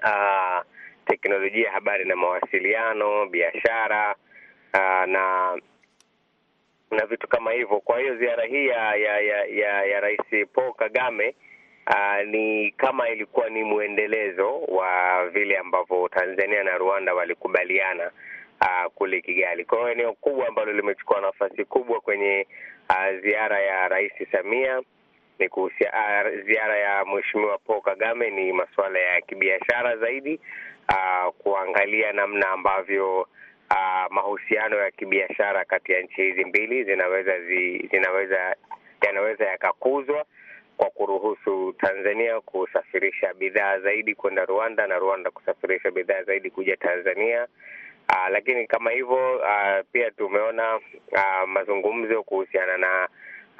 uh, 0.04 0.73
teknolojia, 1.06 1.70
habari 1.72 2.04
na 2.04 2.16
mawasiliano, 2.16 3.26
biashara 3.26 4.14
uh, 4.74 5.06
na 5.06 5.56
na 6.90 7.06
vitu 7.06 7.28
kama 7.28 7.52
hivyo. 7.52 7.80
Kwa 7.80 8.00
hiyo 8.00 8.16
ziara 8.16 8.44
hii 8.44 8.66
ya 8.66 8.94
ya 8.96 9.20
ya, 9.20 9.44
ya, 9.44 9.84
ya 9.84 10.00
Rais 10.00 10.48
Paul 10.52 10.74
Kagame 10.74 11.34
uh, 11.86 12.26
ni 12.28 12.70
kama 12.70 13.08
ilikuwa 13.08 13.48
ni 13.50 13.62
mwendelezo 13.62 14.60
wa 14.60 15.26
vile 15.28 15.58
ambavyo 15.58 16.08
Tanzania 16.08 16.64
na 16.64 16.78
Rwanda 16.78 17.14
walikubaliana 17.14 18.10
uh, 18.60 18.92
kule 18.94 19.20
Kigali. 19.20 19.64
Kwa 19.64 19.78
hiyo 19.78 19.90
eneo 19.92 20.12
kubwa 20.12 20.48
ambalo 20.48 20.72
limechukua 20.72 21.20
nafasi 21.20 21.64
kubwa 21.64 22.00
kwenye 22.00 22.46
uh, 22.90 23.20
ziara 23.22 23.60
ya 23.60 23.88
Rais 23.88 24.12
Samia 24.32 24.82
ni 25.38 25.48
kuhusia, 25.48 25.92
uh, 25.92 26.44
ziara 26.46 26.78
ya 26.78 27.04
Mheshimiwa 27.04 27.58
Paul 27.58 27.80
Kagame 27.82 28.30
ni 28.30 28.52
masuala 28.52 28.98
ya 28.98 29.20
kibiashara 29.20 29.96
zaidi, 29.96 30.40
uh, 30.88 31.32
kuangalia 31.38 32.12
namna 32.12 32.48
ambavyo 32.50 33.20
uh, 33.70 34.06
mahusiano 34.10 34.76
ya 34.76 34.90
kibiashara 34.90 35.64
kati 35.64 35.92
ya 35.92 36.00
nchi 36.00 36.22
hizi 36.22 36.44
mbili 36.44 36.84
zinaweza 36.84 37.40
zi, 37.40 37.88
zinaweza 37.90 38.56
yanaweza 39.06 39.44
yakakuzwa 39.44 40.24
kwa 40.76 40.90
kuruhusu 40.90 41.72
Tanzania 41.72 42.40
kusafirisha 42.40 43.34
bidhaa 43.34 43.78
zaidi 43.78 44.14
kwenda 44.14 44.44
Rwanda 44.44 44.86
na 44.86 44.98
Rwanda 44.98 45.30
kusafirisha 45.30 45.90
bidhaa 45.90 46.22
zaidi 46.22 46.50
kuja 46.50 46.76
Tanzania. 46.76 47.46
Aa, 48.08 48.28
lakini 48.28 48.66
kama 48.66 48.90
hivyo 48.90 49.42
pia 49.92 50.10
tumeona 50.10 50.80
aa, 51.16 51.46
mazungumzo 51.46 52.22
kuhusiana 52.22 52.78
na 52.78 53.08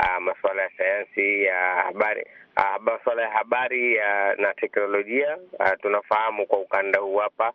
uh, 0.01 0.23
masuala 0.23 0.63
ya 0.63 0.71
sayansi 0.79 1.43
ya 1.45 1.59
habari 1.87 2.25
uh, 2.57 2.79
masuala 2.83 3.23
ya 3.23 3.31
habari 3.31 3.99
uh, 3.99 4.33
na 4.41 4.55
teknolojia. 4.55 5.37
Uh, 5.61 5.71
tunafahamu 5.83 6.47
kwa 6.47 6.59
ukanda 6.59 6.99
huu 7.01 7.17
hapa 7.17 7.53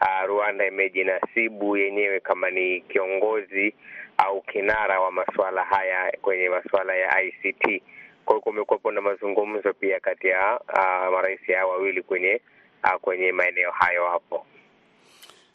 uh, 0.00 0.26
Rwanda 0.26 0.66
imejinasibu 0.66 1.76
yenyewe 1.76 2.20
kama 2.20 2.50
ni 2.50 2.80
kiongozi 2.80 3.74
au 4.18 4.42
kinara 4.42 5.00
wa 5.00 5.12
masuala 5.12 5.64
haya 5.64 6.12
kwenye 6.22 6.48
masuala 6.48 6.94
ya 6.96 7.22
ICT. 7.22 7.82
Kwa 8.24 8.34
hiyo 8.34 8.40
kumekuwepo 8.40 8.92
na 8.92 9.00
mazungumzo 9.00 9.72
pia 9.72 10.00
kati 10.00 10.26
ya 10.28 10.60
uh, 10.60 11.12
marais 11.12 11.40
hao 11.56 11.70
wawili 11.70 12.02
kwenye 12.02 12.40
uh, 12.84 13.00
kwenye 13.00 13.32
maeneo 13.32 13.70
hayo 13.70 14.06
hapo. 14.08 14.46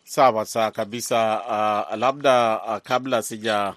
Sawa 0.03 0.45
sawa 0.45 0.71
kabisa. 0.71 1.41
Uh, 1.47 1.97
labda 1.99 2.61
uh, 2.67 2.77
kabla 2.77 3.21
sija 3.21 3.73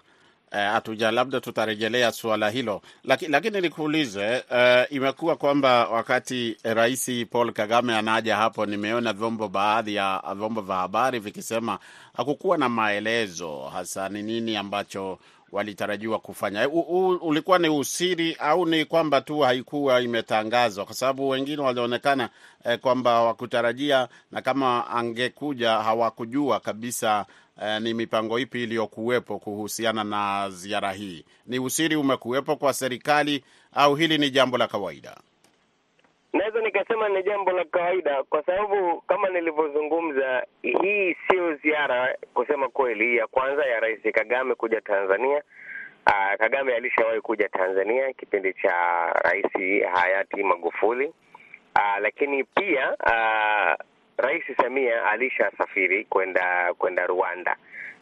hatuja 0.50 1.08
uh, 1.08 1.14
labda 1.14 1.40
tutarejelea 1.40 2.12
suala 2.12 2.50
hilo 2.50 2.82
Laki, 3.04 3.26
lakini 3.28 3.60
nikuulize 3.60 4.44
uh, 4.50 4.92
imekuwa 4.92 5.36
kwamba 5.36 5.88
wakati 5.88 6.56
Rais 6.62 7.10
Paul 7.30 7.52
Kagame 7.52 7.94
anaja 7.96 8.36
hapo, 8.36 8.66
nimeona 8.66 9.12
vyombo 9.12 9.48
baadhi 9.48 9.94
ya 9.94 10.22
vyombo 10.36 10.60
vya 10.60 10.76
habari 10.76 11.18
vikisema 11.18 11.78
hakukuwa 12.16 12.58
na 12.58 12.68
maelezo 12.68 13.58
hasa 13.72 14.08
ni 14.08 14.22
nini 14.22 14.56
ambacho 14.56 15.18
walitarajiwa 15.52 16.18
kufanya. 16.18 16.68
U, 16.68 16.80
u, 16.80 17.08
ulikuwa 17.08 17.58
ni 17.58 17.68
usiri 17.68 18.34
au 18.38 18.66
ni 18.66 18.84
kwamba 18.84 19.20
tu 19.20 19.40
haikuwa 19.40 20.00
imetangazwa? 20.00 20.84
Kwa 20.84 20.94
sababu 20.94 21.28
wengine 21.28 21.62
walionekana 21.62 22.28
eh, 22.64 22.78
kwamba 22.78 23.10
hawakutarajia 23.10 24.08
na 24.30 24.42
kama 24.42 24.86
angekuja 24.90 25.70
hawakujua 25.70 26.60
kabisa 26.60 27.26
eh, 27.62 27.80
ni 27.82 27.94
mipango 27.94 28.38
ipi 28.38 28.62
iliyokuwepo 28.62 29.38
kuhusiana 29.38 30.04
na 30.04 30.50
ziara 30.50 30.92
hii. 30.92 31.24
Ni 31.46 31.58
usiri 31.58 31.96
umekuwepo 31.96 32.56
kwa 32.56 32.72
serikali 32.72 33.44
au 33.74 33.94
hili 33.94 34.18
ni 34.18 34.30
jambo 34.30 34.58
la 34.58 34.66
kawaida? 34.68 35.16
Naweza 36.32 36.60
nikasema 36.60 37.08
ni 37.08 37.22
jambo 37.22 37.52
la 37.52 37.64
kawaida 37.64 38.22
kwa 38.22 38.42
sababu 38.44 39.00
kama 39.00 39.28
nilivyozungumza, 39.28 40.46
hii 40.62 41.16
sio 41.30 41.54
ziara 41.54 42.16
kusema 42.34 42.68
kweli 42.68 43.16
ya 43.16 43.26
kwanza 43.26 43.64
ya 43.66 43.80
Rais 43.80 44.00
Kagame 44.14 44.54
kuja 44.54 44.80
Tanzania. 44.80 45.42
Aa, 46.06 46.36
Kagame 46.36 46.74
alishawahi 46.74 47.20
kuja 47.20 47.48
Tanzania 47.48 48.12
kipindi 48.12 48.52
cha 48.54 48.72
Rais 49.24 49.52
hayati 49.94 50.42
Magufuli. 50.42 51.12
Aa, 51.74 52.00
lakini 52.00 52.44
pia 52.44 52.96
aa, 53.06 53.76
Rais 54.20 54.42
Samia 54.56 55.04
alishasafiri 55.04 56.04
kwenda 56.04 56.74
kwenda 56.78 57.06
Rwanda 57.06 57.56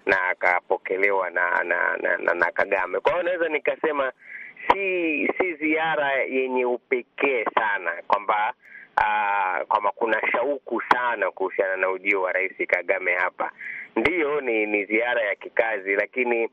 na 0.06 0.28
akapokelewa 0.28 1.30
na 1.30 1.64
na, 1.64 1.96
na, 1.96 2.16
na 2.16 2.34
na 2.34 2.50
Kagame. 2.52 3.00
Kwa 3.00 3.12
hiyo 3.12 3.22
naweza 3.24 3.48
nikasema 3.48 4.12
si 4.72 5.28
si 5.38 5.54
ziara 5.54 6.12
yenye 6.12 6.64
upekee 6.64 7.44
sana 7.44 7.92
kwamba 8.06 8.52
uh, 8.96 9.66
kwamba 9.68 9.90
kuna 9.94 10.20
shauku 10.32 10.82
sana 10.92 11.30
kuhusiana 11.30 11.76
na 11.76 11.90
ujio 11.90 12.22
wa 12.22 12.32
Rais 12.32 12.52
Kagame 12.68 13.14
hapa. 13.14 13.50
Ndiyo, 13.96 14.40
ni 14.40 14.66
ni 14.66 14.84
ziara 14.84 15.22
ya 15.22 15.34
kikazi, 15.34 15.94
lakini 15.96 16.48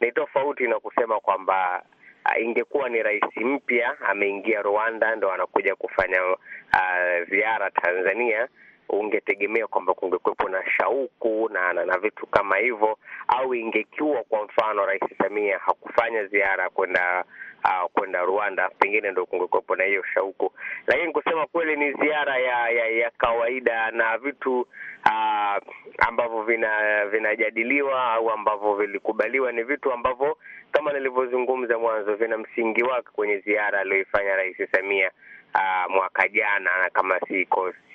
ni 0.00 0.12
tofauti 0.12 0.66
na 0.66 0.80
kusema 0.80 1.20
kwamba 1.20 1.82
uh, 2.26 2.42
ingekuwa 2.42 2.88
ni 2.88 3.02
rais 3.02 3.24
mpya 3.36 4.00
ameingia 4.00 4.62
Rwanda 4.62 5.16
ndo 5.16 5.32
anakuja 5.32 5.74
kufanya 5.76 6.24
uh, 6.26 7.28
ziara 7.30 7.70
Tanzania 7.70 8.48
ungetegemea 8.88 9.66
kwamba 9.66 9.94
kungekuwepo 9.94 10.48
na 10.48 10.70
shauku 10.70 11.48
na, 11.52 11.72
na 11.72 11.84
na 11.84 11.98
vitu 11.98 12.26
kama 12.26 12.56
hivyo, 12.56 12.98
au 13.28 13.54
ingekiwa 13.54 14.22
kwa 14.24 14.44
mfano 14.44 14.86
Rais 14.86 15.02
Samia 15.18 15.58
hakufanya 15.58 16.24
ziara 16.26 16.70
kwenda 16.70 17.24
uh, 17.64 17.90
kwenda 17.92 18.22
Rwanda, 18.22 18.70
pengine 18.78 19.10
ndo 19.10 19.26
kungekuwepo 19.26 19.76
na 19.76 19.84
hiyo 19.84 20.04
shauku. 20.14 20.52
Lakini 20.86 21.12
kusema 21.12 21.46
kweli 21.46 21.76
ni 21.76 21.92
ziara 21.92 22.38
ya 22.38 22.70
ya, 22.70 22.86
ya 22.88 23.10
kawaida 23.10 23.90
na 23.90 24.18
vitu 24.18 24.60
uh, 25.06 25.56
ambavyo 25.98 26.42
vina 26.42 27.06
vinajadiliwa 27.06 28.12
au 28.12 28.30
ambavyo 28.30 28.74
vilikubaliwa 28.74 29.52
ni 29.52 29.62
vitu 29.62 29.92
ambavyo 29.92 30.38
kama 30.72 30.92
nilivyozungumza 30.92 31.78
mwanzo 31.78 32.14
vina 32.14 32.38
msingi 32.38 32.82
wake 32.82 33.08
kwenye 33.12 33.38
ziara 33.38 33.80
aliyoifanya 33.80 34.36
Rais 34.36 34.56
Samia 34.72 35.10
uh, 35.56 35.90
mwaka 35.94 36.28
jana 36.28 36.70
kama 36.92 37.20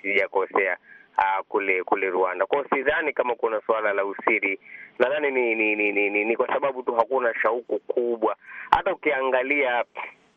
sijakosea 0.02 0.78
uh, 1.18 1.46
kule 1.48 1.84
kule 1.84 2.10
Rwanda. 2.10 2.46
Kwa 2.46 2.58
hiyo 2.58 2.70
sidhani 2.76 3.14
kama 3.14 3.36
kuna 3.36 3.62
suala 3.66 3.94
la 3.94 4.06
usiri, 4.06 4.60
nadhani 5.00 5.32
ni 5.32 5.56
ni, 5.56 5.76
ni, 5.76 5.92
ni, 5.92 6.10
ni 6.10 6.26
ni 6.26 6.36
kwa 6.36 6.48
sababu 6.48 6.84
tu 6.84 6.94
hakuna 6.96 7.34
shauku 7.42 7.80
kubwa. 7.80 8.36
Hata 8.72 8.94
ukiangalia 8.94 9.84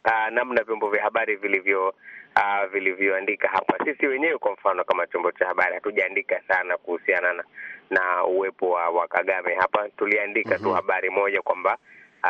uh, 0.05 0.29
namna 0.33 0.63
vyombo 0.65 0.91
vya 0.91 1.03
habari 1.03 1.37
vilivyo 1.37 1.89
uh, 2.37 2.67
vilivyoandika 2.73 3.49
hapa, 3.49 3.85
sisi 3.85 4.07
wenyewe 4.07 4.39
kwa 4.39 4.53
mfano 4.53 4.85
kama 4.85 5.07
chombo 5.07 5.33
cha 5.33 5.47
habari 5.47 5.75
hatujaandika 5.75 6.41
sana 6.49 6.77
kuhusiana 6.77 7.33
na, 7.33 7.45
na 7.91 8.25
uwepo 8.25 8.71
wa, 8.71 8.89
wa 8.89 9.09
Kagame 9.09 9.55
hapa. 9.55 9.89
Tuliandika 9.89 10.51
mm 10.51 10.57
-hmm. 10.57 10.63
tu 10.63 10.73
habari 10.73 11.11
moja 11.11 11.43
kwamba 11.43 11.79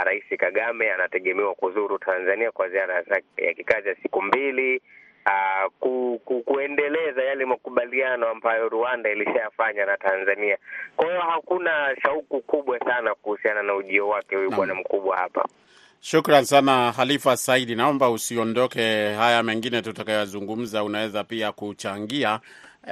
Rais 0.05 0.25
Kagame 0.39 0.91
anategemewa 0.93 1.55
kuzuru 1.55 1.99
Tanzania 1.99 2.53
kwa 2.53 2.69
ziara 2.69 3.05
ya 3.37 3.55
kikazi 3.55 3.89
ya 3.89 3.97
siku 4.03 4.23
mbili, 4.23 4.83
uh, 5.27 5.73
ku, 5.81 6.21
ku, 6.25 6.43
kuendeleza 6.43 7.23
yale 7.25 7.45
makubaliano 7.45 8.29
ambayo 8.29 8.69
Rwanda 8.69 9.11
ilishayafanya 9.11 9.87
na 9.87 9.97
Tanzania. 9.97 10.59
Kwa 10.97 11.07
hiyo 11.07 11.21
hakuna 11.21 11.97
shauku 12.03 12.41
kubwa 12.41 12.79
sana 12.79 13.15
kuhusiana 13.15 13.63
na 13.63 13.75
ujio 13.75 14.09
wake 14.09 14.37
huyu 14.37 14.51
bwana 14.51 14.75
mkubwa 14.75 15.17
hapa. 15.17 15.45
Shukran 16.01 16.45
sana 16.45 16.93
Halifa 16.93 17.37
Saidi, 17.37 17.75
naomba 17.75 18.11
usiondoke. 18.11 19.13
Haya 19.13 19.43
mengine 19.43 19.83
tutakayozungumza 19.83 20.85
unaweza 20.85 21.25
pia 21.25 21.53
kuchangia 21.53 22.41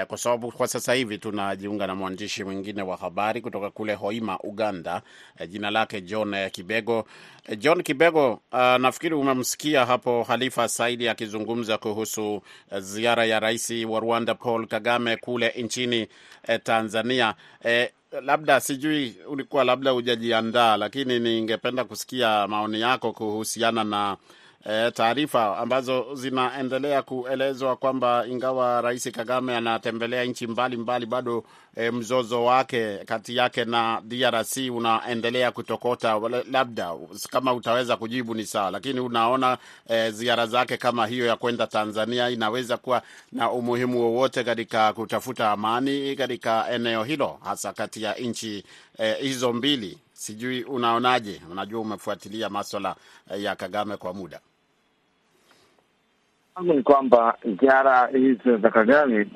kwa 0.08 0.18
sababu 0.18 0.52
kwa 0.52 0.68
sasa 0.68 0.94
hivi 0.94 1.18
tunajiunga 1.18 1.87
na 1.87 1.94
mwandishi 1.94 2.44
mwingine 2.44 2.82
wa 2.82 2.96
habari 2.96 3.40
kutoka 3.40 3.70
kule 3.70 3.94
Hoima, 3.94 4.38
Uganda. 4.38 5.02
Eh, 5.38 5.49
jina 5.49 5.70
lake 5.70 6.00
John 6.00 6.34
eh, 6.34 6.50
Kibego. 6.50 7.06
Eh, 7.49 7.58
John 7.58 7.82
Kibego, 7.82 8.32
uh, 8.32 8.58
nafikiri 8.58 9.14
umemsikia 9.14 9.87
hapo 9.87 10.22
Halifa 10.22 10.68
Saidi 10.68 11.08
akizungumza 11.08 11.78
kuhusu 11.78 12.42
eh, 12.72 12.80
ziara 12.80 13.25
ya 13.25 13.40
rais 13.40 13.70
wa 13.88 14.00
Rwanda 14.00 14.34
Paul 14.34 14.66
Kagame 14.66 15.16
kule 15.16 15.49
nchini 15.58 16.08
eh, 16.49 16.61
Tanzania 16.64 17.34
eh, 17.64 17.90
labda 18.22 18.61
sijui 18.61 19.14
ulikuwa 19.28 19.64
labda 19.64 19.90
hujajiandaa, 19.90 20.76
lakini 20.76 21.18
ningependa 21.18 21.84
kusikia 21.84 22.49
maoni 22.49 22.80
yako 22.80 23.12
kuhusiana 23.12 23.84
na 23.84 24.16
e, 24.64 24.90
taarifa 24.90 25.59
ambazo 25.59 26.14
zinaendelea 26.14 27.02
kuelezwa 27.02 27.76
kwamba 27.76 28.25
ingawa 28.28 28.81
Rais 28.81 29.11
Kagame 29.12 29.57
anatembelea 29.57 30.25
nchi 30.25 30.47
mbalimbali 30.47 31.07
bado 31.07 31.45
e, 31.76 31.90
mzozo 31.90 32.45
wake 32.45 32.99
kati 32.99 33.37
yake 33.37 33.64
na 33.64 34.02
DRC 34.04 34.57
unaendelea 34.73 35.50
kutokota. 35.52 36.21
Labda 36.50 36.95
kama 37.31 37.54
utaweza 37.54 37.97
kujibu 37.97 38.35
ni 38.35 38.47
sawa, 38.47 38.71
lakini 38.71 39.00
unaona 39.00 39.59
e, 39.88 40.11
ziara 40.11 40.47
zake 40.47 40.76
kama 40.76 41.07
hiyo 41.07 41.26
ya 41.26 41.37
kwenda 41.37 41.66
Tanzania 41.66 42.31
inaweza 42.31 42.76
kuwa 42.76 43.02
na 43.33 43.50
umuhimu 43.50 44.00
wowote 44.00 44.45
katika 44.45 44.92
kutafuta 44.92 45.50
amani 45.50 46.16
katika 46.16 46.71
eneo 46.71 47.04
hilo, 47.04 47.38
hasa 47.45 47.73
kati 47.73 48.02
ya 48.02 48.14
nchi 48.14 48.64
e, 48.99 49.14
hizo 49.14 49.52
mbili? 49.52 49.99
Sijui 50.12 50.62
unaonaje? 50.64 51.40
Unajua, 51.50 51.81
umefuatilia 51.81 52.49
maswala 52.50 52.97
ya 53.38 53.57
Kagame 53.57 53.97
kwa 53.97 54.14
muda. 54.14 54.40
Ni 56.61 56.82
kwamba 56.82 57.35
ziara 57.61 58.06
hizo 58.06 58.56
za 58.56 58.71
Kagame 58.71 59.26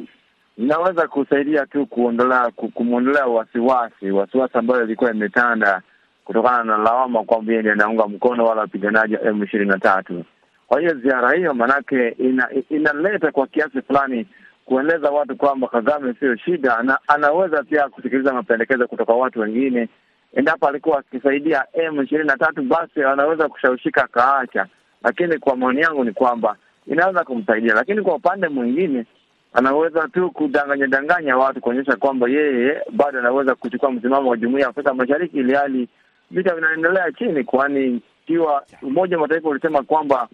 inaweza 0.59 1.09
kusaidia 1.09 1.67
tu 1.67 1.87
kuondolea 1.87 2.51
kumwondolea 2.51 3.27
wasiwasi 3.27 4.11
wasiwasi 4.11 4.59
ambayo 4.59 4.85
ilikuwa 4.85 5.11
imetanda 5.11 5.83
kutokana 6.25 6.65
na 6.65 6.77
lawama 6.77 7.25
kwamba 7.25 7.53
yeye 7.53 7.73
anaunga 7.73 8.07
mkono 8.09 8.45
wala 8.45 8.61
wapiganaji 8.61 9.15
wa 9.15 9.23
M 9.23 9.43
ishirini 9.43 9.71
na 9.71 9.79
tatu. 9.79 10.25
Kwa 10.69 10.81
hiyo 10.81 10.95
ziara 10.95 11.33
hiyo 11.33 11.55
maanake 11.55 12.09
ina, 12.09 12.49
inaleta 12.71 13.33
kwa 13.33 13.47
kiasi 13.47 13.83
fulani 13.83 14.27
kueleza 14.65 15.11
watu 15.11 15.37
kwamba 15.37 15.69
Kagame 15.69 16.15
sio 16.21 16.37
shida, 16.37 16.83
na 16.83 16.99
anaweza 17.09 17.63
pia 17.63 17.89
kusikiliza 17.89 18.33
mapendekezo 18.33 18.87
kutoka 18.89 19.13
watu 19.13 19.41
wengine. 19.41 19.89
Endapo 20.35 20.69
alikuwa 20.69 20.99
akisaidia 20.99 21.65
M 21.73 22.03
ishirini 22.03 22.29
na 22.29 22.37
tatu, 22.37 22.63
basi 22.63 23.03
anaweza 23.03 23.49
kushawishika 23.49 24.05
akaacha, 24.05 24.67
lakini 25.03 25.39
kwa 25.39 25.57
maoni 25.57 25.81
yangu 25.81 26.05
ni 26.05 26.13
kwamba 26.13 26.57
inaweza 26.87 27.25
kumsaidia, 27.25 27.75
lakini 27.75 28.03
kwa 28.03 28.15
upande 28.15 28.49
mwingine 28.49 29.05
anaweza 29.53 30.09
tu 30.09 30.31
kudanganya 30.31 30.87
danganya 30.87 31.37
watu 31.37 31.61
kuonyesha 31.61 31.97
kwamba 31.97 32.29
yeye 32.29 32.81
bado 32.93 33.19
anaweza 33.19 33.55
kuchukua 33.55 33.91
msimamo 33.93 34.31
wa 34.31 34.37
Jumuiya 34.37 34.63
ya 34.65 34.71
Afrika 34.71 34.95
Mashariki, 34.95 35.37
ili 35.39 35.55
hali 35.55 35.89
vita 36.31 36.55
vinaendelea 36.55 37.13
chini, 37.13 37.45
kwani 37.45 38.01
ikiwa 38.25 38.65
Umoja 38.83 39.17
wa 39.17 39.23
Mataifa 39.23 39.49
ulisema 39.49 39.83
kwamba 39.83 40.29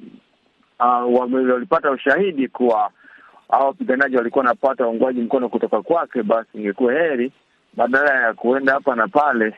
uh, 0.80 1.20
walipata 1.22 1.90
ushahidi 1.90 2.48
kuwa 2.48 2.90
hao 3.50 3.66
wapiganaji 3.66 4.16
walikuwa 4.16 4.44
wanapata 4.44 4.86
uungwaji 4.88 5.20
mkono 5.20 5.48
kutoka 5.48 5.82
kwake, 5.82 6.22
basi 6.22 6.48
ingekuwa 6.58 6.92
heri 6.92 7.32
badala 7.74 8.22
ya 8.26 8.34
kuenda 8.34 8.72
hapa 8.72 8.94
na 8.96 9.08
pale, 9.08 9.54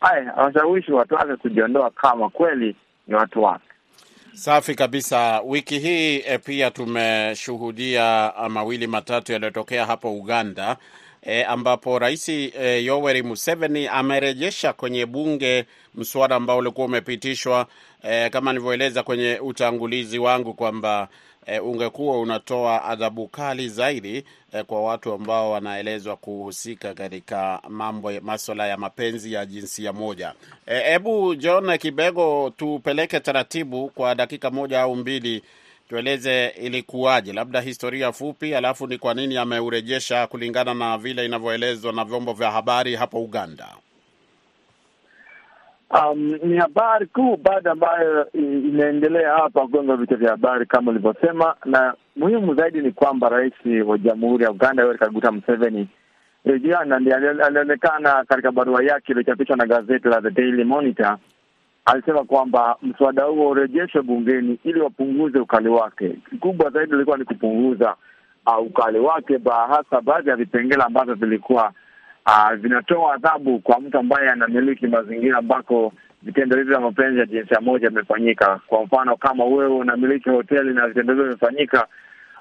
haya 0.00 0.36
awashawishi 0.36 0.92
watu 0.92 1.14
wake 1.14 1.36
kujiondoa 1.36 1.90
kama 1.90 2.28
kweli 2.30 2.76
ni 3.06 3.14
watu 3.14 3.42
wake. 3.42 3.64
Safi 4.34 4.74
kabisa. 4.74 5.40
Wiki 5.44 5.78
hii 5.78 6.16
e, 6.26 6.38
pia 6.38 6.70
tumeshuhudia 6.70 8.32
mawili 8.48 8.86
matatu 8.86 9.32
yaliyotokea 9.32 9.86
hapo 9.86 10.12
Uganda 10.14 10.76
e, 11.22 11.42
ambapo 11.44 11.98
Rais 11.98 12.28
e, 12.28 12.84
Yoweri 12.84 13.22
Museveni 13.22 13.86
amerejesha 13.86 14.72
kwenye 14.72 15.06
bunge 15.06 15.64
mswada 15.94 16.36
ambao 16.36 16.58
ulikuwa 16.58 16.86
umepitishwa 16.86 17.66
e, 18.02 18.30
kama 18.30 18.52
nilivyoeleza 18.52 19.02
kwenye 19.02 19.38
utangulizi 19.42 20.18
wangu 20.18 20.54
kwamba 20.54 21.08
e, 21.50 21.58
ungekuwa 21.60 22.20
unatoa 22.20 22.84
adhabu 22.84 23.28
kali 23.28 23.68
zaidi 23.68 24.24
e, 24.52 24.62
kwa 24.62 24.82
watu 24.82 25.12
ambao 25.12 25.50
wanaelezwa 25.50 26.16
kuhusika 26.16 26.94
katika 26.94 27.60
mambo 27.68 28.12
maswala 28.20 28.66
ya 28.66 28.76
mapenzi 28.76 29.32
ya 29.32 29.46
jinsia 29.46 29.92
moja. 29.92 30.32
Hebu 30.66 31.32
e, 31.32 31.36
John 31.36 31.78
Kibego, 31.78 32.52
tupeleke 32.56 33.20
taratibu 33.20 33.88
kwa 33.88 34.14
dakika 34.14 34.50
moja 34.50 34.80
au 34.80 34.96
mbili, 34.96 35.42
tueleze 35.88 36.46
ilikuwaje, 36.48 37.32
labda 37.32 37.60
historia 37.60 38.12
fupi, 38.12 38.54
alafu 38.54 38.86
ni 38.86 38.98
kwa 38.98 39.14
nini 39.14 39.36
ameurejesha 39.36 40.26
kulingana 40.26 40.74
na 40.74 40.98
vile 40.98 41.24
inavyoelezwa 41.24 41.92
na 41.92 42.04
vyombo 42.04 42.32
vya 42.32 42.50
habari 42.50 42.94
hapo 42.96 43.22
Uganda. 43.24 43.68
Um, 45.92 46.38
ni 46.42 46.56
habari 46.58 47.06
kuu 47.06 47.36
bado 47.36 47.70
ambayo 47.70 48.32
inaendelea 48.32 49.32
hapa 49.34 49.60
kugonga 49.60 49.96
vicha 49.96 50.16
vya 50.16 50.30
habari 50.30 50.66
kama 50.66 50.90
ulivyosema, 50.90 51.54
na 51.64 51.94
muhimu 52.16 52.54
zaidi 52.54 52.80
ni 52.80 52.92
kwamba 52.92 53.28
rais 53.28 53.52
wa 53.86 53.98
jamhuri 53.98 54.44
ya 54.44 54.50
Uganda 54.50 54.82
Yoweri 54.82 54.98
Kaguta 54.98 55.32
Museveni 55.32 55.88
jana 56.62 56.96
alionekana 57.46 58.24
katika 58.24 58.52
barua 58.52 58.84
yake 58.84 59.12
iliyochapishwa 59.12 59.56
na 59.56 59.66
gazeti 59.66 60.08
la 60.08 60.20
The 60.22 60.30
Daily 60.30 60.64
Monitor, 60.64 61.18
alisema 61.84 62.24
kwamba 62.24 62.76
mswada 62.82 63.24
huo 63.24 63.48
urejeshwe 63.50 64.02
bungeni 64.02 64.58
ili 64.64 64.80
wapunguze 64.80 65.38
ukali 65.38 65.68
wake. 65.68 66.08
Kikubwa 66.30 66.70
zaidi 66.70 66.94
ilikuwa 66.94 67.18
ni 67.18 67.24
kupunguza 67.24 67.94
uh, 68.46 68.66
ukali 68.66 68.98
wake, 68.98 69.38
hasa 69.68 70.00
baadhi 70.00 70.30
ya 70.30 70.36
vipengele 70.36 70.82
ambavyo 70.82 71.14
vilikuwa 71.14 71.72
Uh, 72.26 72.52
vinatoa 72.54 73.14
adhabu 73.14 73.58
kwa 73.58 73.80
mtu 73.80 73.98
ambaye 73.98 74.30
anamiliki 74.30 74.86
mazingira 74.86 75.38
ambako 75.38 75.92
vitendo 76.22 76.56
hivyo 76.56 76.70
vya 76.72 76.80
mapenzi 76.80 77.18
ya 77.20 77.26
jinsia 77.26 77.60
moja 77.60 77.88
vimefanyika. 77.88 78.60
Kwa 78.66 78.84
mfano, 78.84 79.16
kama 79.16 79.44
wewe 79.44 79.66
unamiliki 79.74 80.30
hoteli 80.30 80.74
na 80.74 80.88
vitendo 80.88 81.12
hivyo 81.12 81.24
vimefanyika, 81.24 81.86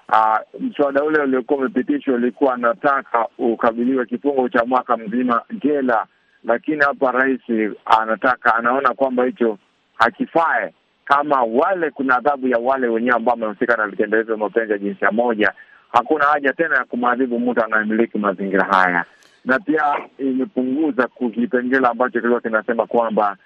uh, 0.10 0.38
mswada 0.62 1.04
ule 1.04 1.20
uliokuwa 1.22 1.60
umepitishwa 1.60 2.14
ulikuwa 2.16 2.54
anataka 2.54 3.28
ukabiliwe 3.38 4.06
kifungo 4.06 4.50
cha 4.50 4.66
mwaka 4.66 4.98
mzima 4.98 5.42
jela, 5.64 6.06
lakini 6.44 6.84
hapa 6.84 7.12
rais 7.12 7.42
anataka 7.86 8.56
anaona 8.56 8.94
kwamba 8.94 9.26
hicho 9.26 9.58
hakifae. 9.96 10.74
Kama 11.06 11.44
wale 11.44 11.92
kuna 11.92 12.16
adhabu 12.18 12.48
ya 12.48 12.58
wale 12.58 12.88
wenyewe 12.88 13.16
ambao 13.16 13.34
wamehusika 13.34 13.78
na 13.78 13.88
vitendo 13.88 14.18
hivyo 14.18 14.38
mapenzi 14.38 14.72
ya 14.72 14.78
jinsia 14.78 15.12
moja, 15.12 15.52
hakuna 15.94 16.26
haja 16.26 16.54
tena 16.54 16.76
ya 16.78 16.84
kumwadhibu 16.84 17.40
mtu 17.40 17.64
anayemiliki 17.66 18.18
mazingira 18.18 18.64
haya 18.66 19.06
na 19.46 19.60
pia 19.60 19.96
imepunguza 20.18 21.08
kipengele 21.34 21.88
ambacho 21.88 22.12
kilikuwa 22.20 22.42
kinasema 22.42 22.86
kwamba 22.88 23.38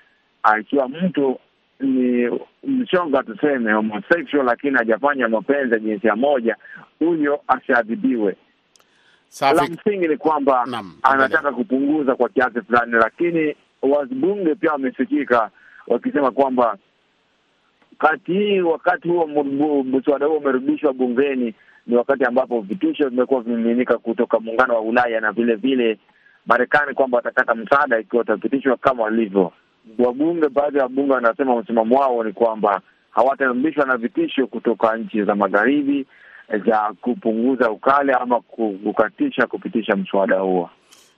ikiwa 0.59 0.89
mtu 0.89 1.39
ni 1.79 2.29
mchonga, 2.63 3.23
tuseme 3.23 3.73
homosexual, 3.73 4.45
lakini 4.45 4.77
hajafanya 4.77 5.27
mapenzi 5.27 5.73
ya 5.73 5.79
jinsia 5.79 6.15
moja, 6.15 6.55
huyo 6.99 7.39
asiadhibiwe. 7.47 8.35
La 9.41 9.63
msingi 9.63 10.07
ni 10.07 10.17
kwamba 10.17 10.67
anataka 11.03 11.51
kupunguza 11.51 12.15
kwa 12.15 12.29
kiasi 12.29 12.61
fulani, 12.61 12.91
lakini 12.91 13.55
wabunge 13.81 14.55
pia 14.55 14.71
wamesikika 14.71 15.49
wakisema 15.87 16.31
kwamba 16.31 16.77
kati 17.99 18.33
hii 18.33 18.61
wakati 18.61 19.07
huo 19.07 19.27
mswada 19.83 20.25
huo 20.25 20.37
umerudishwa 20.37 20.93
bungeni 20.93 21.53
ni 21.87 21.95
wakati 21.95 22.23
ambapo 22.25 22.61
vitisho 22.61 23.09
vimekuwa 23.09 23.41
vimiminika 23.41 23.97
kutoka 23.97 24.39
muungano 24.39 24.73
wa 24.73 24.81
Ulaya 24.81 25.21
na 25.21 25.31
vile 25.31 25.55
vile 25.55 25.97
Marekani 26.45 26.93
kwamba 26.93 27.17
watakata 27.17 27.55
msaada 27.55 27.99
ikiwa 27.99 28.19
watapitishwa 28.19 28.77
kama 28.77 29.03
walivyo. 29.03 29.51
Wabunge, 29.99 30.49
baadhi 30.49 30.77
ya 30.77 30.83
wabunge 30.83 31.13
wanasema 31.13 31.61
msimamo 31.61 31.95
wao 31.99 32.23
ni 32.23 32.33
kwamba 32.33 32.81
hawatarudishwa 33.11 33.85
na 33.85 33.97
vitisho 33.97 34.47
kutoka 34.47 34.97
nchi 34.97 35.23
za 35.23 35.35
magharibi 35.35 36.05
za 36.65 36.93
kupunguza 37.01 37.71
ukale 37.71 38.13
ama 38.13 38.41
kukatisha 38.83 39.47
kupitisha 39.47 39.95
mswada 39.95 40.39
huo. 40.39 40.69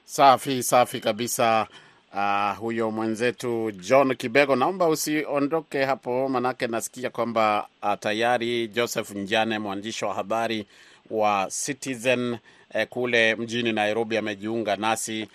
Safi 0.03 0.63
safi 0.63 0.99
kabisa. 0.99 1.67
Uh, 2.15 2.57
huyo 2.57 2.91
mwenzetu 2.91 3.71
John 3.71 4.15
Kibego, 4.15 4.55
naomba 4.55 4.87
usiondoke 4.87 5.85
hapo, 5.85 6.29
manake 6.29 6.67
nasikia 6.67 7.09
kwamba 7.09 7.67
uh, 7.83 7.93
tayari 7.99 8.67
Joseph 8.67 9.11
Njane 9.11 9.59
mwandishi 9.59 10.05
wa 10.05 10.13
habari 10.13 10.65
wa 11.09 11.47
Citizen 11.65 12.37
eh, 12.73 12.87
kule 12.89 13.35
mjini 13.35 13.73
Nairobi 13.73 14.17
amejiunga 14.17 14.75
nasi, 14.75 15.27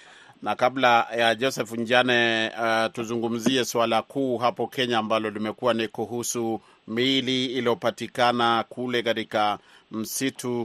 na 0.43 0.55
kabla 0.55 1.07
ya 1.17 1.35
Joseph 1.35 1.73
Njane 1.73 2.51
uh, 2.61 2.93
tuzungumzie 2.93 3.65
swala 3.65 4.03
kuu 4.03 4.39
hapo 4.39 4.67
Kenya 4.67 4.99
ambalo 4.99 5.31
limekuwa 5.31 5.75
ni 5.75 5.89
kuhusu 5.89 6.61
miili 6.89 7.47
iliyopatikana 7.47 8.65
kule 8.69 9.03
katika 9.03 9.59
msitu 9.91 10.61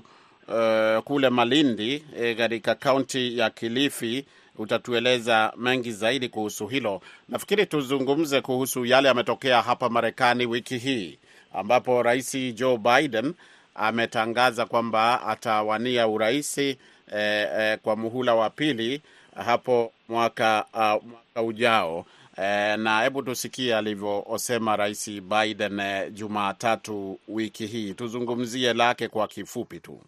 uh, 0.47 1.03
kule 1.03 1.29
Malindi 1.29 1.99
katika 2.37 2.71
eh, 2.71 2.77
kaunti 2.79 3.37
ya 3.37 3.49
Kilifi 3.49 4.25
utatueleza 4.57 5.53
mengi 5.57 5.91
zaidi 5.91 6.29
kuhusu 6.29 6.67
hilo. 6.67 7.01
Nafikiri 7.29 7.65
tuzungumze 7.65 8.41
kuhusu 8.41 8.85
yale 8.85 9.07
yametokea 9.07 9.61
hapa 9.61 9.89
Marekani 9.89 10.45
wiki 10.45 10.77
hii 10.77 11.17
ambapo 11.53 12.03
Rais 12.03 12.37
Joe 12.53 12.77
Biden 12.77 13.33
ametangaza 13.75 14.65
kwamba 14.65 15.21
atawania 15.27 16.07
uraisi 16.07 16.77
eh, 17.15 17.47
eh, 17.59 17.79
kwa 17.81 17.95
muhula 17.95 18.35
wa 18.35 18.49
pili 18.49 19.01
hapo 19.45 19.91
mwaka, 20.09 20.65
uh, 20.73 20.79
mwaka 21.09 21.41
ujao 21.47 22.05
eh, 22.37 22.79
na 22.79 23.01
hebu 23.01 23.21
tusikie 23.23 23.75
alivyosema 23.75 24.75
Rais 24.75 25.09
Biden 25.21 25.79
eh, 25.79 26.13
Jumatatu 26.13 27.19
wiki 27.27 27.65
hii. 27.67 27.93
Tuzungumzie 27.93 28.73
lake 28.73 29.07
kwa 29.07 29.27
kifupi 29.27 29.79
tu. 29.79 30.01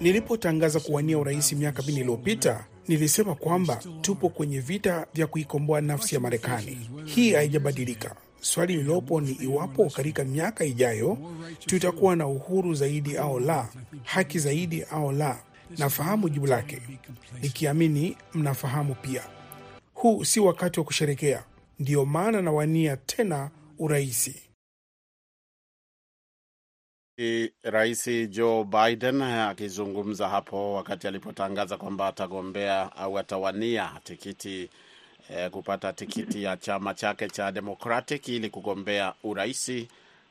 Nilipotangaza 0.00 0.80
kuwania 0.80 1.18
urais 1.18 1.52
miaka 1.52 1.82
minne 1.82 2.00
iliyopita 2.00 2.64
nilisema 2.88 3.34
kwamba 3.34 3.76
tupo 4.00 4.28
kwenye 4.28 4.60
vita 4.60 5.06
vya 5.14 5.26
kuikomboa 5.26 5.80
nafsi 5.80 6.14
ya 6.14 6.20
Marekani. 6.20 6.90
Hii 7.04 7.32
haijabadilika. 7.32 8.14
Swali 8.40 8.72
lililopo 8.76 9.20
ni 9.20 9.30
iwapo 9.32 9.90
katika 9.90 10.24
miaka 10.24 10.64
ijayo 10.64 11.18
tutakuwa 11.66 12.16
na 12.16 12.26
uhuru 12.26 12.74
zaidi 12.74 13.16
au 13.16 13.40
la, 13.40 13.68
haki 14.04 14.38
zaidi 14.38 14.82
au 14.82 15.12
la. 15.12 15.38
Nafahamu 15.78 16.28
jibu 16.28 16.46
lake, 16.46 16.82
nikiamini 17.42 18.16
mnafahamu 18.34 18.94
pia. 18.94 19.22
Huu 19.94 20.24
si 20.24 20.40
wakati 20.40 20.80
wa 20.80 20.86
kusherekea, 20.86 21.44
ndiyo 21.78 22.04
maana 22.04 22.42
nawania 22.42 22.96
tena 22.96 23.50
uraisi. 23.78 24.34
Rais 27.62 28.08
Joe 28.30 28.64
Biden 28.64 29.22
akizungumza 29.22 30.28
hapo 30.28 30.74
wakati 30.74 31.08
alipotangaza 31.08 31.76
kwamba 31.76 32.06
atagombea 32.06 32.96
au 32.96 33.18
atawania 33.18 33.90
tikiti 34.04 34.70
eh, 35.30 35.50
kupata 35.50 35.92
tikiti 35.92 36.42
ya 36.42 36.56
chama 36.56 36.94
chake 36.94 37.28
cha 37.28 37.52
Democratic 37.52 38.28
ili 38.28 38.50
kugombea 38.50 39.12
uraisi 39.24 39.88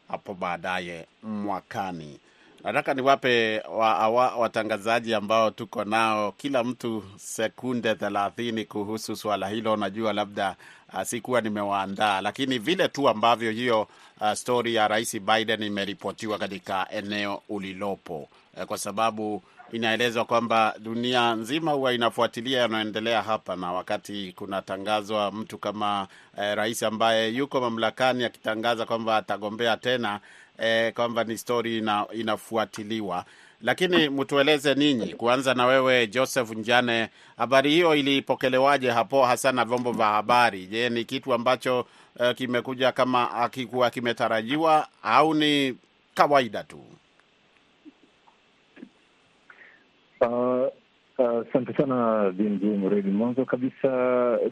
hapo 0.08 0.34
baadaye 0.34 1.06
mwakani. 1.24 2.20
Nataka 2.64 2.94
niwape 2.94 3.60
wa, 3.60 4.10
wa, 4.10 4.36
watangazaji 4.36 5.14
ambao 5.14 5.52
tuko 5.52 5.84
nao 5.84 6.32
kila 6.32 6.64
mtu 6.64 7.04
sekunde 7.18 7.96
thelathini 7.96 8.66
kuhusu 8.66 9.16
swala 9.16 9.48
hilo. 9.50 9.76
Najua 9.76 10.14
labda 10.14 10.56
uh, 10.94 11.02
sikuwa 11.04 11.42
nimewaandaa, 11.42 12.22
lakini 12.22 12.60
vile 12.60 12.88
tu 12.88 13.10
ambavyo 13.10 13.52
hiyo 13.52 13.88
uh, 14.22 14.34
stori 14.34 14.76
ya 14.76 14.88
Rais 14.88 15.20
Biden 15.20 15.64
imeripotiwa 15.64 16.38
katika 16.38 16.88
eneo 16.92 17.42
ulilopo 17.50 18.30
uh, 18.58 18.64
kwa 18.64 18.78
sababu 18.78 19.44
inaelezwa 19.72 20.26
kwamba 20.26 20.76
dunia 20.80 21.36
nzima 21.36 21.72
huwa 21.72 21.94
inafuatilia 21.94 22.60
yanayoendelea 22.62 23.22
hapa, 23.22 23.56
na 23.56 23.72
wakati 23.74 24.34
kunatangazwa 24.38 25.32
mtu 25.32 25.58
kama 25.58 26.08
eh, 26.38 26.56
rais 26.56 26.84
ambaye 26.84 27.30
yuko 27.30 27.62
mamlakani 27.62 28.24
akitangaza 28.24 28.86
kwamba 28.86 29.18
atagombea 29.18 29.78
tena 29.78 30.20
eh, 30.58 30.94
kwamba 30.94 31.24
ni 31.24 31.38
stori 31.38 31.78
ina, 31.78 32.06
inafuatiliwa. 32.14 33.26
Lakini 33.62 34.10
mtueleze 34.10 34.76
ninyi, 34.76 35.14
kuanza 35.14 35.54
na 35.54 35.66
wewe 35.66 36.08
Joseph 36.08 36.52
Njane, 36.52 37.10
habari 37.38 37.70
hiyo 37.72 37.96
ilipokelewaje 37.96 38.90
hapo 38.92 39.26
hasa 39.26 39.52
na 39.52 39.66
vyombo 39.66 39.92
vya 39.92 40.06
habari? 40.06 40.66
Je, 40.66 40.90
ni 40.90 41.06
kitu 41.06 41.34
ambacho 41.34 41.88
uh, 42.20 42.32
kimekuja 42.32 42.92
kama 42.92 43.32
akikuwa 43.32 43.90
kimetarajiwa 43.90 44.88
au 45.04 45.34
ni 45.34 45.78
kawaida 46.16 46.64
tu? 46.64 46.84
Asante 51.18 51.72
uh, 51.72 51.78
sana 51.78 52.30
BMJ 52.32 52.64
Mredi. 52.64 53.12
Mwanzo 53.12 53.46
kabisa 53.46 53.90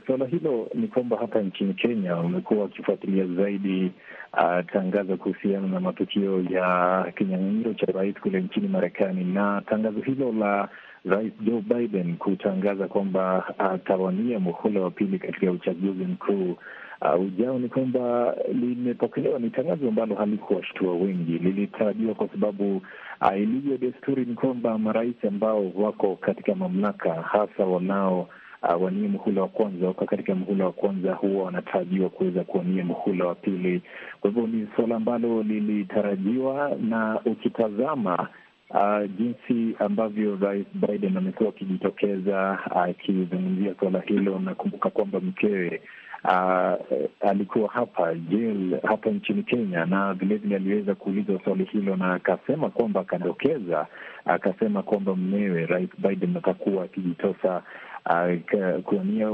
suala 0.07 0.25
hilo 0.25 0.69
ni 0.73 0.87
kwamba 0.87 1.17
hapa 1.17 1.41
nchini 1.41 1.73
Kenya 1.73 2.15
wamekuwa 2.15 2.61
wakifuatilia 2.61 3.25
zaidi 3.27 3.91
uh, 4.33 4.65
tangazo 4.73 5.17
kuhusiana 5.17 5.67
na 5.67 5.79
matukio 5.79 6.41
ya 6.49 7.05
kinyang'anyiro 7.17 7.73
cha 7.73 7.85
rais 7.85 8.15
kule 8.19 8.41
nchini 8.41 8.67
Marekani, 8.67 9.23
na 9.23 9.61
tangazo 9.69 9.99
hilo 10.01 10.31
la 10.31 10.69
Rais 11.05 11.33
Joe 11.41 11.61
Biden 11.61 12.17
kutangaza 12.17 12.87
kwamba 12.87 13.53
atawania 13.59 14.37
uh, 14.37 14.43
muhula 14.43 14.81
wa 14.81 14.91
pili 14.91 15.19
katika 15.19 15.51
uchaguzi 15.51 16.03
mkuu 16.05 16.57
ujao 17.19 17.59
ni 17.59 17.69
kwamba 17.69 18.35
limepokelewa. 18.53 19.39
Ni 19.39 19.49
tangazo 19.49 19.87
ambalo 19.87 20.15
halikuwashtua 20.15 20.93
wengi, 20.93 21.31
lilitarajiwa 21.31 22.13
kwa 22.15 22.27
sababu 22.27 22.81
uh, 23.21 23.37
ilivyo 23.37 23.77
desturi 23.77 24.25
ni 24.25 24.33
kwamba 24.33 24.77
marais 24.77 25.15
ambao 25.27 25.71
wako 25.75 26.15
katika 26.15 26.55
mamlaka 26.55 27.13
hasa 27.13 27.65
wanao 27.65 28.29
uh, 28.63 28.81
wanie 28.83 29.07
muhula 29.07 29.41
wa 29.41 29.47
kwanza 29.47 29.87
wako 29.87 30.05
katika 30.05 30.35
muhula 30.35 30.65
wa 30.65 30.71
kwanza 30.71 31.13
huwa 31.13 31.43
wanatarajiwa 31.45 32.09
kuweza 32.09 32.43
kuwania 32.43 32.85
muhula 32.85 33.25
wa 33.25 33.35
pili. 33.35 33.81
Kwa 34.21 34.29
hivyo 34.29 34.47
ni 34.47 34.67
suala 34.75 34.95
ambalo 34.95 35.43
lilitarajiwa, 35.43 36.71
na 36.81 37.19
ukitazama 37.25 38.27
Uh, 38.69 39.05
jinsi 39.17 39.75
ambavyo 39.79 40.37
Rais 40.41 40.65
Biden 40.73 41.17
amekuwa 41.17 41.49
akijitokeza 41.49 42.59
akizungumzia 42.75 43.71
uh, 43.71 43.79
suala 43.79 43.99
hilo, 44.01 44.39
nakumbuka 44.39 44.89
kwamba 44.89 45.19
mkewe 45.19 45.81
uh, 46.25 47.29
alikuwa 47.29 47.69
hapa 47.69 48.13
jail 48.15 48.79
hapa 48.83 49.09
nchini 49.09 49.43
Kenya, 49.43 49.85
na 49.85 50.13
vilevile 50.13 50.55
aliweza 50.55 50.95
kuulizwa 50.95 51.39
swali 51.43 51.63
hilo 51.63 51.95
na 51.95 52.13
akasema 52.13 52.69
kwamba 52.69 53.01
akadokeza, 53.01 53.87
akasema 54.25 54.83
kwamba 54.83 55.15
mmewe 55.15 55.65
Rais 55.65 55.89
Biden 55.97 56.37
atakuwa 56.37 56.83
akijitosa 56.83 57.63
Kuwania 58.83 59.31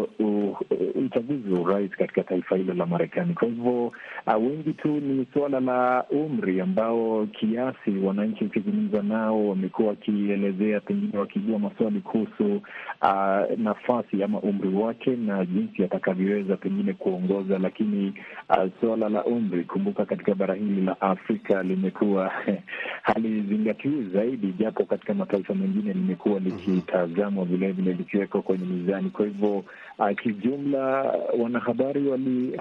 uchaguzi 0.95 1.53
wa 1.53 1.59
urais 1.59 1.91
katika 1.91 2.23
taifa 2.23 2.55
hilo 2.55 2.73
la 2.73 2.85
Marekani. 2.85 3.33
Kwa 3.33 3.47
hivyo 3.47 3.85
uh, 4.27 4.35
wengi 4.47 4.73
tu 4.73 4.87
ni 4.87 5.27
suala 5.33 5.59
la 5.59 6.05
umri 6.09 6.61
ambao 6.61 7.25
kiasi 7.25 7.91
wananchi 8.03 8.43
wakizungumza 8.43 9.01
nao 9.01 9.47
wamekuwa 9.47 9.87
wakielezea, 9.89 10.79
pengine 10.79 11.17
wakijua 11.19 11.59
maswali 11.59 11.99
kuhusu 12.01 12.55
uh, 13.01 13.57
nafasi 13.57 14.23
ama 14.23 14.39
umri 14.39 14.69
wake 14.69 15.09
na 15.15 15.45
jinsi 15.45 15.83
atakavyoweza 15.83 16.57
pengine 16.57 16.93
kuongoza, 16.93 17.59
lakini 17.59 18.13
uh, 18.49 18.69
suala 18.81 19.09
la 19.09 19.25
umri, 19.25 19.63
kumbuka, 19.63 20.05
katika 20.05 20.35
bara 20.35 20.53
hili 20.55 20.81
la 20.81 21.01
Afrika 21.01 21.63
limekuwa 21.63 22.31
halizingatiwi 23.13 24.09
zaidi, 24.13 24.53
japo 24.59 24.85
katika 24.85 25.13
mataifa 25.13 25.55
mengine 25.55 25.93
limekuwa 25.93 26.39
likitazamwa 26.39 27.45
vilevile 27.45 27.93
likiwekwa 27.93 28.41
kwenye 28.41 28.60
mizani. 28.65 29.09
Kwa 29.09 29.25
hivyo 29.25 29.63
uh, 29.99 30.09
kijumla 30.23 31.13
wanahabari 31.39 32.07
wali 32.07 32.57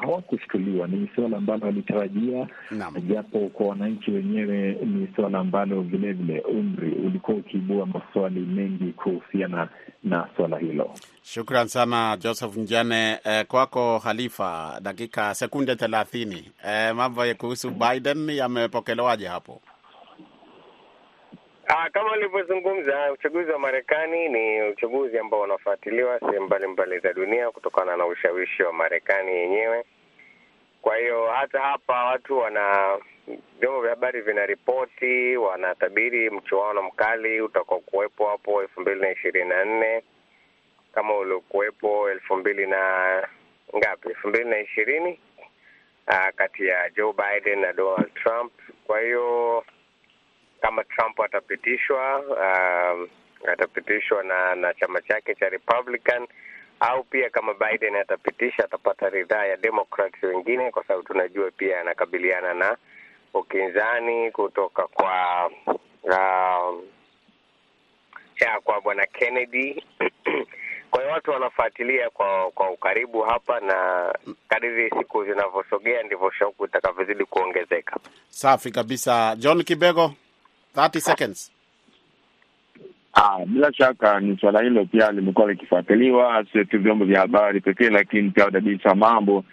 hawakushtuliwa, 0.00 0.86
ni 0.88 1.10
suala 1.16 1.36
ambalo 1.36 1.66
walitarajia, 1.66 2.46
japo 3.08 3.38
kwa 3.38 3.66
wananchi 3.66 4.10
wenyewe 4.10 4.72
ni 4.84 5.08
suala 5.16 5.38
ambalo 5.38 5.80
vilevile 5.82 6.40
umri 6.40 6.92
ulikuwa 6.92 7.36
ukiibua 7.36 7.86
maswali 7.86 8.40
mengi 8.40 8.92
kuhusiana 8.92 9.68
na 10.04 10.28
suala 10.36 10.58
hilo. 10.58 10.90
Shukran 11.22 11.68
sana 11.68 12.16
Joseph 12.20 12.56
Njane. 12.56 13.18
Eh, 13.24 13.46
kwako 13.46 13.98
Halifa, 13.98 14.78
dakika 14.82 15.34
sekunde 15.34 15.76
thelathini. 15.76 16.50
Eh, 16.68 16.94
mambo 16.94 17.22
kuhusu 17.38 17.70
Biden 17.70 18.30
yamepokelewaje 18.30 19.26
hapo? 19.26 19.60
Ah, 21.68 21.90
kama 21.90 22.12
ulivyozungumza, 22.12 23.12
uchaguzi 23.12 23.50
wa 23.50 23.58
Marekani 23.58 24.28
ni 24.28 24.62
uchaguzi 24.62 25.18
ambao 25.18 25.40
unafuatiliwa 25.40 26.20
sehemu 26.20 26.46
mbalimbali 26.46 26.98
za 26.98 27.12
dunia 27.12 27.50
kutokana 27.50 27.96
na 27.96 28.06
ushawishi 28.06 28.62
wa 28.62 28.72
Marekani 28.72 29.32
yenyewe. 29.32 29.84
Kwa 30.82 30.96
hiyo 30.96 31.26
hata 31.26 31.60
hapa 31.60 32.04
watu 32.04 32.38
wana 32.38 32.96
vyombo 33.60 33.80
vya 33.80 33.90
habari 33.90 34.20
vinaripoti, 34.20 35.36
wanatabiri 35.36 36.30
mchuano 36.30 36.82
mkali 36.82 37.40
utakao 37.40 37.80
kuwepo 37.80 38.26
hapo 38.28 38.62
elfu 38.62 38.80
mbili 38.80 39.00
na 39.00 39.10
ishirini 39.10 39.48
na 39.48 39.64
nne 39.64 40.02
kama 40.94 41.16
uliokuwepo 41.16 42.10
elfu 42.10 42.36
mbili 42.36 42.66
na 42.66 42.78
ngapi, 43.76 44.08
elfu 44.08 44.28
mbili 44.28 44.44
na 44.44 44.58
ishirini 44.60 45.20
kati 46.36 46.66
ya 46.66 46.90
Joe 46.90 47.12
Biden 47.12 47.58
na 47.60 47.72
Donald 47.72 48.14
Trump. 48.14 48.52
Kwa 48.86 49.00
hiyo 49.00 49.55
kama 50.66 50.84
Trump 50.84 51.20
atapitishwa, 51.20 52.18
uh, 52.20 53.08
atapitishwa 53.52 54.22
na 54.22 54.54
na 54.54 54.74
chama 54.74 55.02
chake 55.02 55.34
cha 55.34 55.48
Republican 55.48 56.26
au 56.80 57.04
pia 57.04 57.30
kama 57.30 57.54
Biden 57.54 57.96
atapitisha, 57.96 58.64
atapata 58.64 59.08
ridhaa 59.08 59.44
ya 59.46 59.56
Democrats 59.56 60.22
wengine, 60.22 60.70
kwa 60.70 60.84
sababu 60.84 61.04
tunajua 61.06 61.50
pia 61.50 61.80
anakabiliana 61.80 62.54
na 62.54 62.76
ukinzani 63.34 64.30
kutoka 64.30 64.86
kwa 64.86 65.46
uh, 66.02 66.82
ya 68.40 68.60
kwa 68.64 68.80
bwana 68.80 69.06
Kennedy 69.06 69.84
kwa 70.90 71.00
hiyo 71.02 71.12
watu 71.14 71.30
wanafuatilia 71.30 72.10
kwa 72.10 72.50
kwa 72.50 72.70
ukaribu 72.70 73.20
hapa, 73.22 73.60
na 73.60 74.12
kadiri 74.48 74.90
siku 74.98 75.24
zinavyosogea 75.24 76.02
ndivyo 76.02 76.30
shauku 76.30 76.64
itakavyozidi 76.64 77.24
kuongezeka. 77.24 77.96
Safi 78.28 78.70
kabisa. 78.70 79.36
John 79.38 79.62
Kibego, 79.64 80.12
30 80.76 81.00
seconds. 81.00 81.50
Ah, 83.14 83.38
bila 83.46 83.72
shaka 83.72 84.20
ni 84.20 84.36
suala 84.40 84.62
hilo 84.62 84.84
pia 84.84 85.12
limekuwa 85.12 85.50
likifuatiliwa, 85.52 86.44
sio 86.52 86.64
tu 86.64 86.78
vyombo 86.80 87.04
vya 87.04 87.20
habari 87.20 87.60
pekee, 87.60 87.90
lakini 87.90 88.30
pia 88.30 88.44
wadadisi 88.44 88.88
wa 88.88 88.94
mambo, 88.94 89.44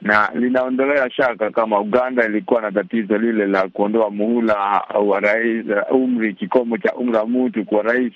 na 0.00 0.30
linaondolea 0.34 1.10
shaka 1.10 1.50
kama 1.50 1.80
Uganda 1.80 2.24
ilikuwa 2.26 2.62
na 2.62 2.72
tatizo 2.72 3.18
lile 3.18 3.46
la 3.46 3.68
kuondoa 3.68 4.10
muhula 4.10 4.56
wa 5.04 5.20
rais, 5.20 5.66
umri 5.90 6.34
kikomo 6.34 6.78
cha 6.78 6.92
umri 6.94 7.16
wa 7.16 7.26
mtu 7.26 7.64
kwa 7.64 7.82
rais 7.82 8.12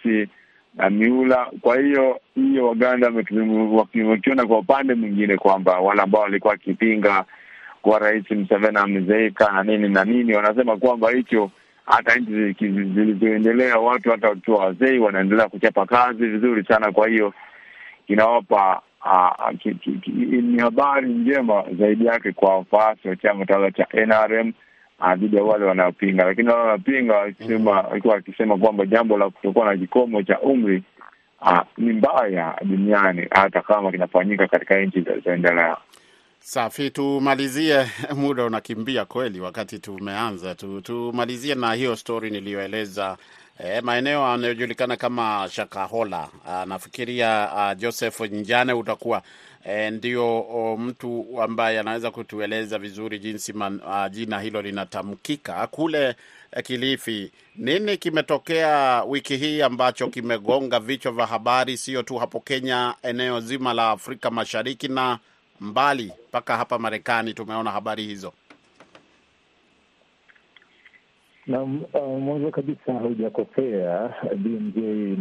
na 0.74 0.90
miula. 0.90 1.46
Kwa 1.60 1.80
hiyo 1.80 2.20
hiyo 2.34 2.68
Waganda 2.68 3.12
wakiona 4.04 4.46
kwa 4.46 4.58
upande 4.58 4.94
mwingine 4.94 5.36
kwamba 5.36 5.78
wale 5.80 6.02
ambao 6.02 6.22
walikuwa 6.22 6.50
wakipinga 6.52 7.24
kwa 7.82 7.98
rais 7.98 8.30
Museveni 8.30 8.78
amezeeka 8.78 9.52
na 9.52 9.62
nini 9.62 9.88
na 9.88 10.04
nini, 10.04 10.34
wanasema 10.34 10.76
kwamba 10.76 11.10
hicho 11.10 11.50
hata 11.86 12.14
nchi 12.16 12.68
zilizoendelea 12.70 13.76
watu 13.78 14.10
hata 14.10 14.28
wakiwa 14.28 14.58
wazee 14.64 14.98
wanaendelea 14.98 15.48
kuchapa 15.48 15.86
kazi 15.86 16.26
vizuri 16.26 16.64
sana. 16.64 16.92
Kwa 16.92 17.08
hiyo 17.08 17.32
inawapa 18.06 18.82
ni 20.42 20.58
habari 20.60 21.08
njema 21.08 21.64
zaidi 21.78 22.06
yake 22.06 22.32
kwa 22.32 22.56
wafuasi 22.56 23.08
wa 23.08 23.16
chama 23.16 23.46
tawala 23.46 23.70
cha 23.70 23.86
NRM 23.94 24.52
dhidi 25.18 25.36
ya 25.36 25.42
wale 25.42 25.64
wanaopinga, 25.64 26.24
lakini 26.24 26.48
wale 26.48 26.60
wanapinga 26.62 27.16
wakisema 27.16 27.70
walikuwa 27.70 28.14
wakisema 28.14 28.56
kwamba 28.58 28.86
jambo 28.86 29.18
la 29.18 29.30
kutokuwa 29.30 29.66
na 29.66 29.76
kikomo 29.76 30.22
cha 30.22 30.40
umri 30.40 30.82
ni 31.78 31.92
mbaya 31.92 32.56
duniani, 32.64 33.26
hata 33.30 33.60
kama 33.62 33.90
kinafanyika 33.92 34.46
katika 34.46 34.80
nchi 34.80 35.00
zilizoendelea. 35.00 35.76
Safi, 36.46 36.90
tumalizie, 36.90 37.86
muda 38.16 38.44
unakimbia 38.44 39.04
kweli, 39.04 39.40
wakati 39.40 39.78
tumeanza. 39.78 40.54
Tu, 40.54 40.80
tumalizie 40.80 41.54
na 41.54 41.74
hiyo 41.74 41.96
stori 41.96 42.30
niliyoeleza. 42.30 43.16
E, 43.58 43.80
maeneo 43.80 44.20
yanayojulikana 44.30 44.96
kama 44.96 45.48
Shakahola. 45.52 46.28
Nafikiria 46.66 47.50
Joseph 47.78 48.20
Njane 48.20 48.72
utakuwa 48.72 49.22
e, 49.64 49.90
ndio 49.90 50.38
o, 50.40 50.76
mtu 50.76 51.26
ambaye 51.42 51.80
anaweza 51.80 52.10
kutueleza 52.10 52.78
vizuri 52.78 53.18
jinsi 53.18 53.52
man, 53.52 53.80
a, 53.90 54.08
jina 54.08 54.40
hilo 54.40 54.62
linatamkika. 54.62 55.66
Kule 55.66 56.14
Kilifi, 56.64 57.32
nini 57.56 57.96
kimetokea 57.96 59.04
wiki 59.04 59.36
hii 59.36 59.62
ambacho 59.62 60.08
kimegonga 60.08 60.80
vichwa 60.80 61.12
vya 61.12 61.26
habari, 61.26 61.76
sio 61.76 62.02
tu 62.02 62.16
hapo 62.16 62.40
Kenya, 62.40 62.94
eneo 63.02 63.40
zima 63.40 63.72
la 63.74 63.90
Afrika 63.90 64.30
Mashariki 64.30 64.88
na 64.88 65.18
mbali 65.60 66.12
mpaka 66.28 66.56
hapa 66.56 66.78
Marekani? 66.78 67.34
Tumeona 67.34 67.70
habari 67.70 68.02
hizo. 68.04 68.32
Na 71.46 71.62
uh, 71.62 72.18
mwanzo 72.20 72.50
kabisa 72.50 72.92
hujakosea 72.92 74.14
BMJ, 74.36 74.76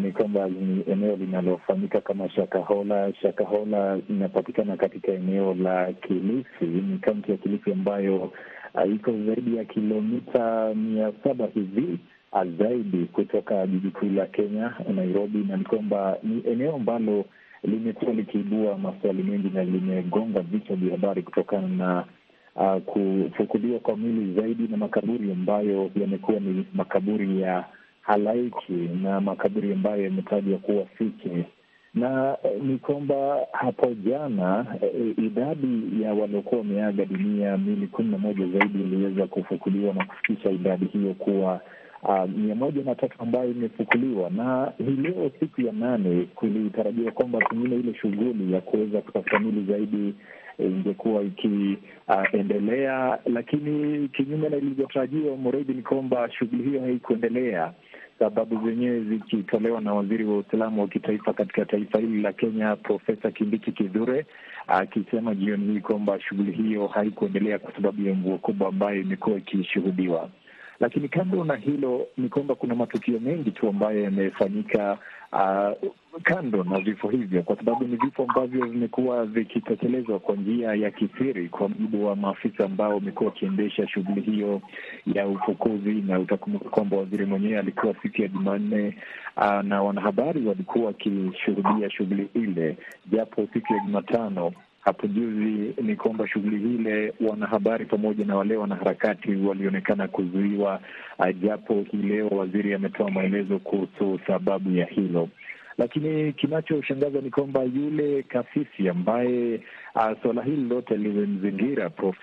ni 0.05 0.11
kwamba 0.11 0.47
ni 0.49 0.83
eneo 0.91 1.15
linalofanyika 1.15 2.01
kama 2.01 2.29
Shakahola. 2.29 3.13
Shakahola 3.21 3.99
inapatikana 4.09 4.77
katika 4.77 5.11
eneo 5.11 5.53
la 5.53 5.93
Kilifi, 5.93 6.65
ni 6.65 6.97
kaunti 6.97 7.31
ya 7.31 7.37
Kilifi 7.37 7.71
ambayo 7.71 8.17
uh, 8.73 8.93
iko 8.95 9.11
zaidi 9.11 9.57
ya 9.57 9.65
kilomita 9.65 10.73
mia 10.75 11.11
saba 11.23 11.47
hivi 11.47 11.99
zaidi 12.59 13.05
kutoka 13.05 13.67
jiji 13.67 13.89
kuu 13.91 14.05
la 14.09 14.25
Kenya, 14.25 14.73
Nairobi, 14.95 15.37
na 15.37 15.57
ni 15.57 15.63
kwamba 15.63 16.17
ni 16.23 16.43
eneo 16.51 16.75
ambalo 16.75 17.25
limekuwa 17.63 18.13
likiibua 18.13 18.77
maswali 18.77 19.23
mengi 19.23 19.49
na 19.49 19.63
limegonga 19.63 20.39
vichwa 20.41 20.75
vya 20.75 20.91
habari 20.91 21.21
kutokana 21.23 21.67
na 21.67 22.05
Uh, 22.55 22.75
kufukuliwa 22.81 23.79
kwa 23.79 23.97
mili 23.97 24.33
zaidi 24.41 24.67
na 24.67 24.77
makaburi 24.77 25.31
ambayo 25.31 25.91
yamekuwa 25.95 26.39
ni 26.39 26.65
makaburi 26.73 27.41
ya 27.41 27.65
halaiki 28.01 28.73
na 29.03 29.21
makaburi 29.21 29.73
ambayo 29.73 30.03
yametajwa 30.03 30.57
kuwa 30.59 30.85
fiche, 30.85 31.45
na 31.93 32.37
uh, 32.43 32.63
ni 32.63 32.77
kwamba 32.77 33.37
hapo 33.51 33.93
jana 33.93 34.65
e, 34.81 35.13
idadi 35.17 36.01
ya 36.03 36.13
waliokuwa 36.13 36.61
wameaga 36.61 37.05
dunia 37.05 37.57
mili 37.57 37.87
kumi 37.87 38.11
na 38.11 38.17
moja 38.17 38.47
zaidi 38.47 38.81
iliweza 38.81 39.27
kufukuliwa 39.27 39.93
na 39.93 40.05
kufikisha 40.05 40.49
idadi 40.51 40.85
hiyo 40.85 41.13
kuwa 41.13 41.61
mia 42.27 42.53
uh, 42.53 42.57
moja 42.59 42.83
na 42.83 42.95
tatu 42.95 43.15
ambayo 43.19 43.51
imefukuliwa, 43.51 44.29
na 44.29 44.71
hii 44.77 44.95
leo 45.01 45.31
siku 45.39 45.61
ya 45.61 45.71
nane 45.73 46.25
kulitarajiwa 46.35 47.11
kwamba 47.11 47.39
pengine 47.39 47.75
ile 47.75 47.93
shughuli 47.93 48.53
ya 48.53 48.61
kuweza 48.61 49.01
kutafuta 49.01 49.39
mili 49.39 49.65
zaidi 49.71 50.13
ingekuwa 50.59 51.23
ikiendelea. 51.23 53.19
Uh, 53.25 53.33
lakini 53.33 54.07
kinyume 54.09 54.49
na 54.49 54.57
ilivyotarajiwa, 54.57 55.37
Muredi, 55.37 55.73
ni 55.73 55.81
kwamba 55.81 56.31
shughuli 56.31 56.63
hiyo 56.63 56.81
haikuendelea, 56.81 57.73
sababu 58.19 58.69
zenyewe 58.69 58.99
zikitolewa 59.03 59.81
na 59.81 59.93
waziri 59.93 60.25
wa 60.25 60.37
usalama 60.37 60.81
wa 60.81 60.87
kitaifa 60.87 61.33
katika 61.33 61.65
taifa 61.65 61.99
hili 61.99 62.21
la 62.21 62.33
Kenya, 62.33 62.75
Profesa 62.75 63.31
Kindiki 63.31 63.71
Kithure 63.71 64.25
akisema 64.67 65.31
uh, 65.31 65.37
jioni 65.37 65.73
hii 65.73 65.79
kwamba 65.79 66.19
shughuli 66.21 66.51
hiyo 66.51 66.87
haikuendelea 66.87 67.59
kwa 67.59 67.73
sababu 67.75 68.01
ya 68.07 68.13
mvua 68.13 68.37
kubwa 68.37 68.67
ambayo 68.67 69.01
imekuwa 69.01 69.37
ikishuhudiwa. 69.37 70.29
Lakini 70.83 71.09
kando 71.09 71.43
na 71.43 71.55
hilo 71.55 72.07
ni 72.17 72.29
kwamba 72.29 72.55
kuna 72.55 72.75
matukio 72.75 73.19
mengi 73.19 73.51
tu 73.51 73.69
ambayo 73.69 74.03
yamefanyika 74.03 74.97
uh, 75.31 75.89
kando 76.23 76.63
na 76.63 76.79
vifo 76.79 77.09
hivyo, 77.09 77.43
kwa 77.43 77.55
sababu 77.55 77.83
ni 77.83 77.95
vifo 77.95 78.23
ambavyo 78.23 78.65
vimekuwa 78.65 79.25
vikitekelezwa 79.25 80.19
kwa 80.19 80.35
njia 80.35 80.73
ya 80.75 80.91
kisiri, 80.91 81.49
kwa 81.49 81.69
mujibu 81.69 82.05
wa 82.05 82.15
maafisa 82.15 82.65
ambao 82.65 82.89
wamekuwa 82.93 83.29
wakiendesha 83.29 83.87
shughuli 83.87 84.21
hiyo 84.21 84.61
ya 85.13 85.27
ufukuzi. 85.27 85.93
Na 85.93 86.19
utakumbuka 86.19 86.69
kwamba 86.69 86.97
waziri 86.97 87.25
mwenyewe 87.25 87.59
alikuwa 87.59 87.95
siku 88.01 88.21
ya 88.21 88.27
Jumanne 88.27 88.97
uh, 89.37 89.61
na 89.61 89.83
wanahabari 89.83 90.45
walikuwa 90.47 90.85
wakishuhudia 90.85 91.89
shughuli 91.89 92.27
ile, 92.33 92.77
japo 93.11 93.47
siku 93.53 93.73
ya 93.73 93.79
Jumatano 93.79 94.51
hapo 94.85 95.07
juzi 95.07 95.73
ni 95.81 95.95
kwamba 95.95 96.27
shughuli 96.27 96.57
hile 96.57 97.13
wanahabari 97.21 97.85
pamoja 97.85 98.25
na 98.25 98.35
wale 98.35 98.57
wanaharakati 98.57 99.35
walionekana 99.35 100.07
kuzuiwa, 100.07 100.79
japo 101.41 101.85
hii 101.91 101.97
leo 101.97 102.27
waziri 102.27 102.73
ametoa 102.73 103.11
maelezo 103.11 103.59
kuhusu 103.59 104.19
sababu 104.27 104.71
ya 104.71 104.85
hilo. 104.85 105.29
Lakini 105.77 106.33
kinachoshangaza 106.33 107.21
ni 107.21 107.29
kwamba 107.29 107.63
yule 107.63 108.23
kasisi 108.23 108.89
ambaye 108.89 109.59
uh, 109.95 110.21
suala 110.21 110.43
hili 110.43 110.69
lote 110.69 110.97
limemzingira 110.97 111.91
uh, 112.03 112.15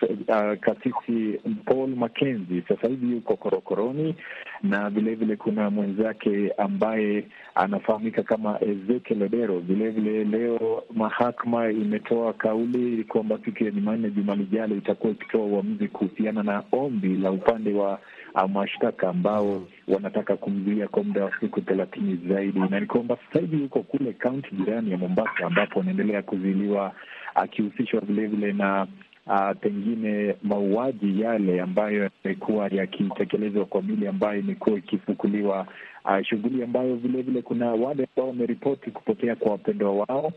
kasisi 0.61 1.41
Paul 1.65 1.89
Mackenzie 1.97 2.63
sasa 2.69 2.89
hivi 2.89 3.11
yuko 3.13 3.37
korokoroni, 3.37 4.15
na 4.63 4.91
vilevile 4.91 5.37
kuna 5.37 5.71
mwenzake 5.71 6.51
ambaye 6.59 7.25
anafahamika 7.55 8.23
kama 8.23 8.59
Ezekiel 8.65 9.23
Odero. 9.23 9.59
Vilevile 9.59 10.25
leo 10.25 10.83
mahakama 10.95 11.71
imetoa 11.71 12.33
kauli 12.33 13.05
kwamba 13.05 13.39
siku 13.45 13.65
ya 13.65 13.71
Jumanne 13.71 14.11
juma 14.11 14.35
lijalo 14.35 14.77
itakuwa 14.77 15.13
ikitoa 15.13 15.45
uamuzi 15.45 15.89
kuhusiana 15.89 16.43
na 16.43 16.63
ombi 16.73 17.17
la 17.17 17.31
upande 17.31 17.73
wa 17.75 18.01
mashtaka 18.49 19.09
ambao 19.09 19.63
wanataka 19.89 20.37
kumzuia 20.37 20.89
kwa 20.89 21.05
muda 21.05 21.25
wa 21.25 21.33
siku 21.41 21.61
thelathini 21.61 22.19
zaidi, 22.29 22.59
na 22.61 22.81
ni 22.81 22.87
kwamba 22.87 23.17
sasa 23.27 23.41
hivi 23.41 23.57
huko 23.57 23.83
kule 23.83 24.13
kaunti 24.13 24.49
jirani 24.55 24.91
ya 24.91 24.99
Mombasa 24.99 25.47
ambapo 25.47 25.81
anaendelea 25.81 26.23
kuzuiliwa 26.23 26.93
akihusishwa 27.35 28.01
vilevile 28.01 28.53
na 28.53 28.87
uh, 29.27 29.51
pengine 29.61 30.35
mauaji 30.43 31.21
yale 31.21 31.61
ambayo 31.61 32.11
yamekuwa 32.25 32.69
yakitekelezwa 32.69 33.65
kwa 33.65 33.83
mili 33.83 34.07
ambayo 34.07 34.39
imekuwa 34.41 34.79
ikifukuliwa, 34.79 35.67
uh, 36.05 36.23
shughuli 36.23 36.63
ambayo 36.63 36.97
vilevile 36.97 37.43
kuna 37.43 37.67
wale 37.73 38.09
ambao 38.17 38.29
wameripoti 38.29 38.91
kupotea 38.91 39.37
kwa 39.37 39.53
wapendwa 39.53 39.93
wao 39.93 40.33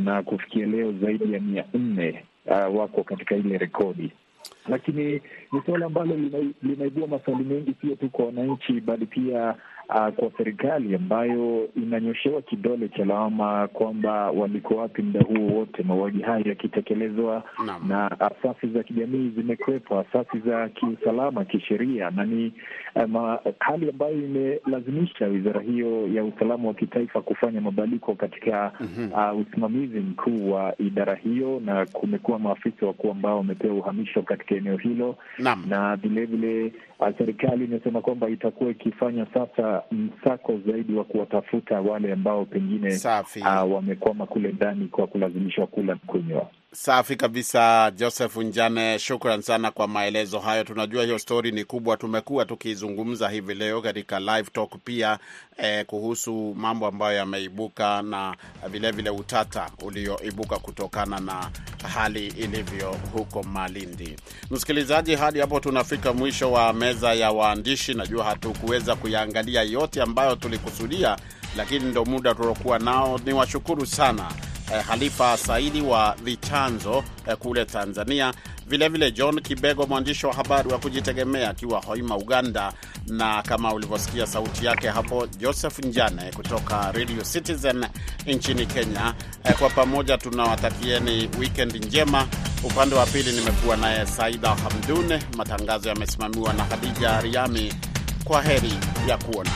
na 0.00 0.22
kufikia 0.22 0.66
leo 0.66 0.92
zaidi 0.92 1.32
ya 1.32 1.40
mia 1.40 1.64
nne 1.74 2.24
uh, 2.46 2.76
wako 2.80 3.04
katika 3.04 3.36
ile 3.36 3.58
rekodi 3.58 4.12
lakini 4.68 5.22
ni 5.52 5.62
suala 5.66 5.86
ambalo 5.86 6.16
linaibua 6.62 7.06
maswali 7.06 7.44
mengi, 7.44 7.74
sio 7.80 7.94
tu 7.96 8.08
kwa 8.10 8.24
wananchi, 8.26 8.80
bali 8.80 9.06
pia 9.06 9.54
uh, 9.94 10.14
kwa 10.14 10.30
serikali 10.38 10.94
ambayo 10.94 11.68
inanyoshewa 11.76 12.42
kidole 12.42 12.88
cha 12.88 13.04
lawama 13.04 13.68
kwamba 13.68 14.30
walikuwa 14.30 14.82
wapi 14.82 15.02
muda 15.02 15.20
huo 15.20 15.46
wote, 15.58 15.82
mauaji 15.82 16.22
hayo 16.22 16.44
yakitekelezwa, 16.48 17.42
na 17.88 18.20
asasi 18.20 18.66
za 18.68 18.82
kijamii 18.82 19.30
zimekwepo, 19.36 19.98
asasi 19.98 20.38
za 20.38 20.68
kiusalama, 20.68 21.44
kisheria, 21.44 22.10
na 22.10 22.24
ni 22.24 22.52
um, 22.96 23.36
hali 23.58 23.88
ambayo 23.90 24.12
imelazimisha 24.12 25.26
wizara 25.26 25.60
hiyo 25.60 26.08
ya 26.08 26.24
usalama 26.24 26.68
wa 26.68 26.74
kitaifa 26.74 27.22
kufanya 27.22 27.60
mabadiliko 27.60 28.14
katika 28.14 28.72
mm 28.80 28.88
-hmm. 28.98 29.32
uh, 29.34 29.40
usimamizi 29.40 30.00
mkuu 30.00 30.52
wa 30.52 30.74
idara 30.78 31.14
hiyo, 31.14 31.60
na 31.64 31.86
kumekuwa 31.86 32.38
maafisa 32.38 32.86
wakuu 32.86 33.10
ambao 33.10 33.36
wamepewa 33.36 33.74
uhamisho 33.74 34.22
katika 34.22 34.54
eneo 34.54 34.76
hilo. 34.76 35.16
Na 35.68 35.96
vilevile 35.96 36.72
serikali 37.18 37.64
imesema 37.64 38.00
kwamba 38.00 38.28
itakuwa 38.28 38.70
ikifanya 38.70 39.26
sasa 39.34 39.82
msako 39.92 40.58
zaidi 40.66 40.94
wa 40.94 41.04
kuwatafuta 41.04 41.80
wale 41.80 42.12
ambao 42.12 42.44
pengine 42.44 42.98
uh, 43.40 43.72
wamekwama 43.74 44.26
kule 44.26 44.52
ndani 44.52 44.86
kwa 44.88 45.06
kulazimishwa 45.06 45.66
kula 45.66 45.96
kunywa. 46.06 46.46
Safi 46.72 47.16
kabisa, 47.16 47.90
Joseph 47.96 48.36
Njane, 48.36 48.98
shukran 48.98 49.42
sana 49.42 49.70
kwa 49.70 49.88
maelezo 49.88 50.38
hayo. 50.38 50.64
Tunajua 50.64 51.04
hiyo 51.04 51.18
stori 51.18 51.52
ni 51.52 51.64
kubwa, 51.64 51.96
tumekuwa 51.96 52.44
tukizungumza 52.44 53.28
hivi 53.28 53.54
leo 53.54 53.82
katika 53.82 54.20
live 54.20 54.50
talk 54.52 54.70
pia 54.84 55.18
eh, 55.56 55.86
kuhusu 55.86 56.54
mambo 56.58 56.86
ambayo 56.86 57.16
yameibuka 57.16 58.02
na 58.02 58.36
vilevile 58.68 58.90
vile 58.90 59.10
utata 59.10 59.70
ulioibuka 59.82 60.56
kutokana 60.58 61.20
na 61.20 61.50
hali 61.88 62.26
ilivyo 62.26 62.96
huko 63.12 63.42
Malindi. 63.42 64.16
Msikilizaji, 64.50 65.14
hadi 65.14 65.40
hapo 65.40 65.60
tunafika 65.60 66.12
mwisho 66.12 66.52
wa 66.52 66.72
meza 66.72 67.14
ya 67.14 67.30
waandishi. 67.30 67.94
Najua 67.94 68.24
hatukuweza 68.24 68.94
kuyaangalia 68.96 69.62
yote 69.62 70.02
ambayo 70.02 70.36
tulikusudia, 70.36 71.16
lakini 71.56 71.84
ndo 71.84 72.04
muda 72.04 72.34
tuliokuwa 72.34 72.78
nao. 72.78 73.20
Ni 73.24 73.32
washukuru 73.32 73.86
sana 73.86 74.30
eh, 74.74 74.84
Halifa 74.84 75.36
Saidi 75.36 75.80
wa 75.80 76.16
Vichanzo 76.24 77.04
eh, 77.28 77.36
kule 77.36 77.64
Tanzania, 77.64 78.34
vilevile 78.66 78.88
vile 78.88 79.12
John 79.12 79.40
Kibego, 79.40 79.86
mwandishi 79.86 80.26
wa 80.26 80.34
habari 80.34 80.68
wa 80.72 80.78
kujitegemea 80.78 81.50
akiwa 81.50 81.80
Hoima, 81.82 82.16
Uganda, 82.16 82.72
na 83.06 83.42
kama 83.42 83.74
ulivyosikia 83.74 84.26
sauti 84.26 84.66
yake 84.66 84.88
hapo, 84.88 85.26
Joseph 85.26 85.78
Njane 85.78 86.32
kutoka 86.36 86.92
Radio 86.92 87.22
Citizen 87.32 87.86
nchini 88.26 88.66
Kenya. 88.66 89.14
Eh, 89.44 89.54
kwa 89.58 89.70
pamoja 89.70 90.18
tunawatakieni 90.18 91.28
weekend 91.38 91.84
njema. 91.86 92.26
Upande 92.64 92.94
wa 92.94 93.06
pili 93.06 93.32
nimekuwa 93.32 93.76
naye 93.76 94.06
Saida 94.06 94.48
Hamdune. 94.54 95.22
Matangazo 95.36 95.88
yamesimamiwa 95.88 96.52
na 96.52 96.64
Hadija 96.64 97.20
Riami. 97.20 97.74
Kwa 98.24 98.42
heri 98.42 98.72
ya 99.08 99.18
kuona. 99.18 99.50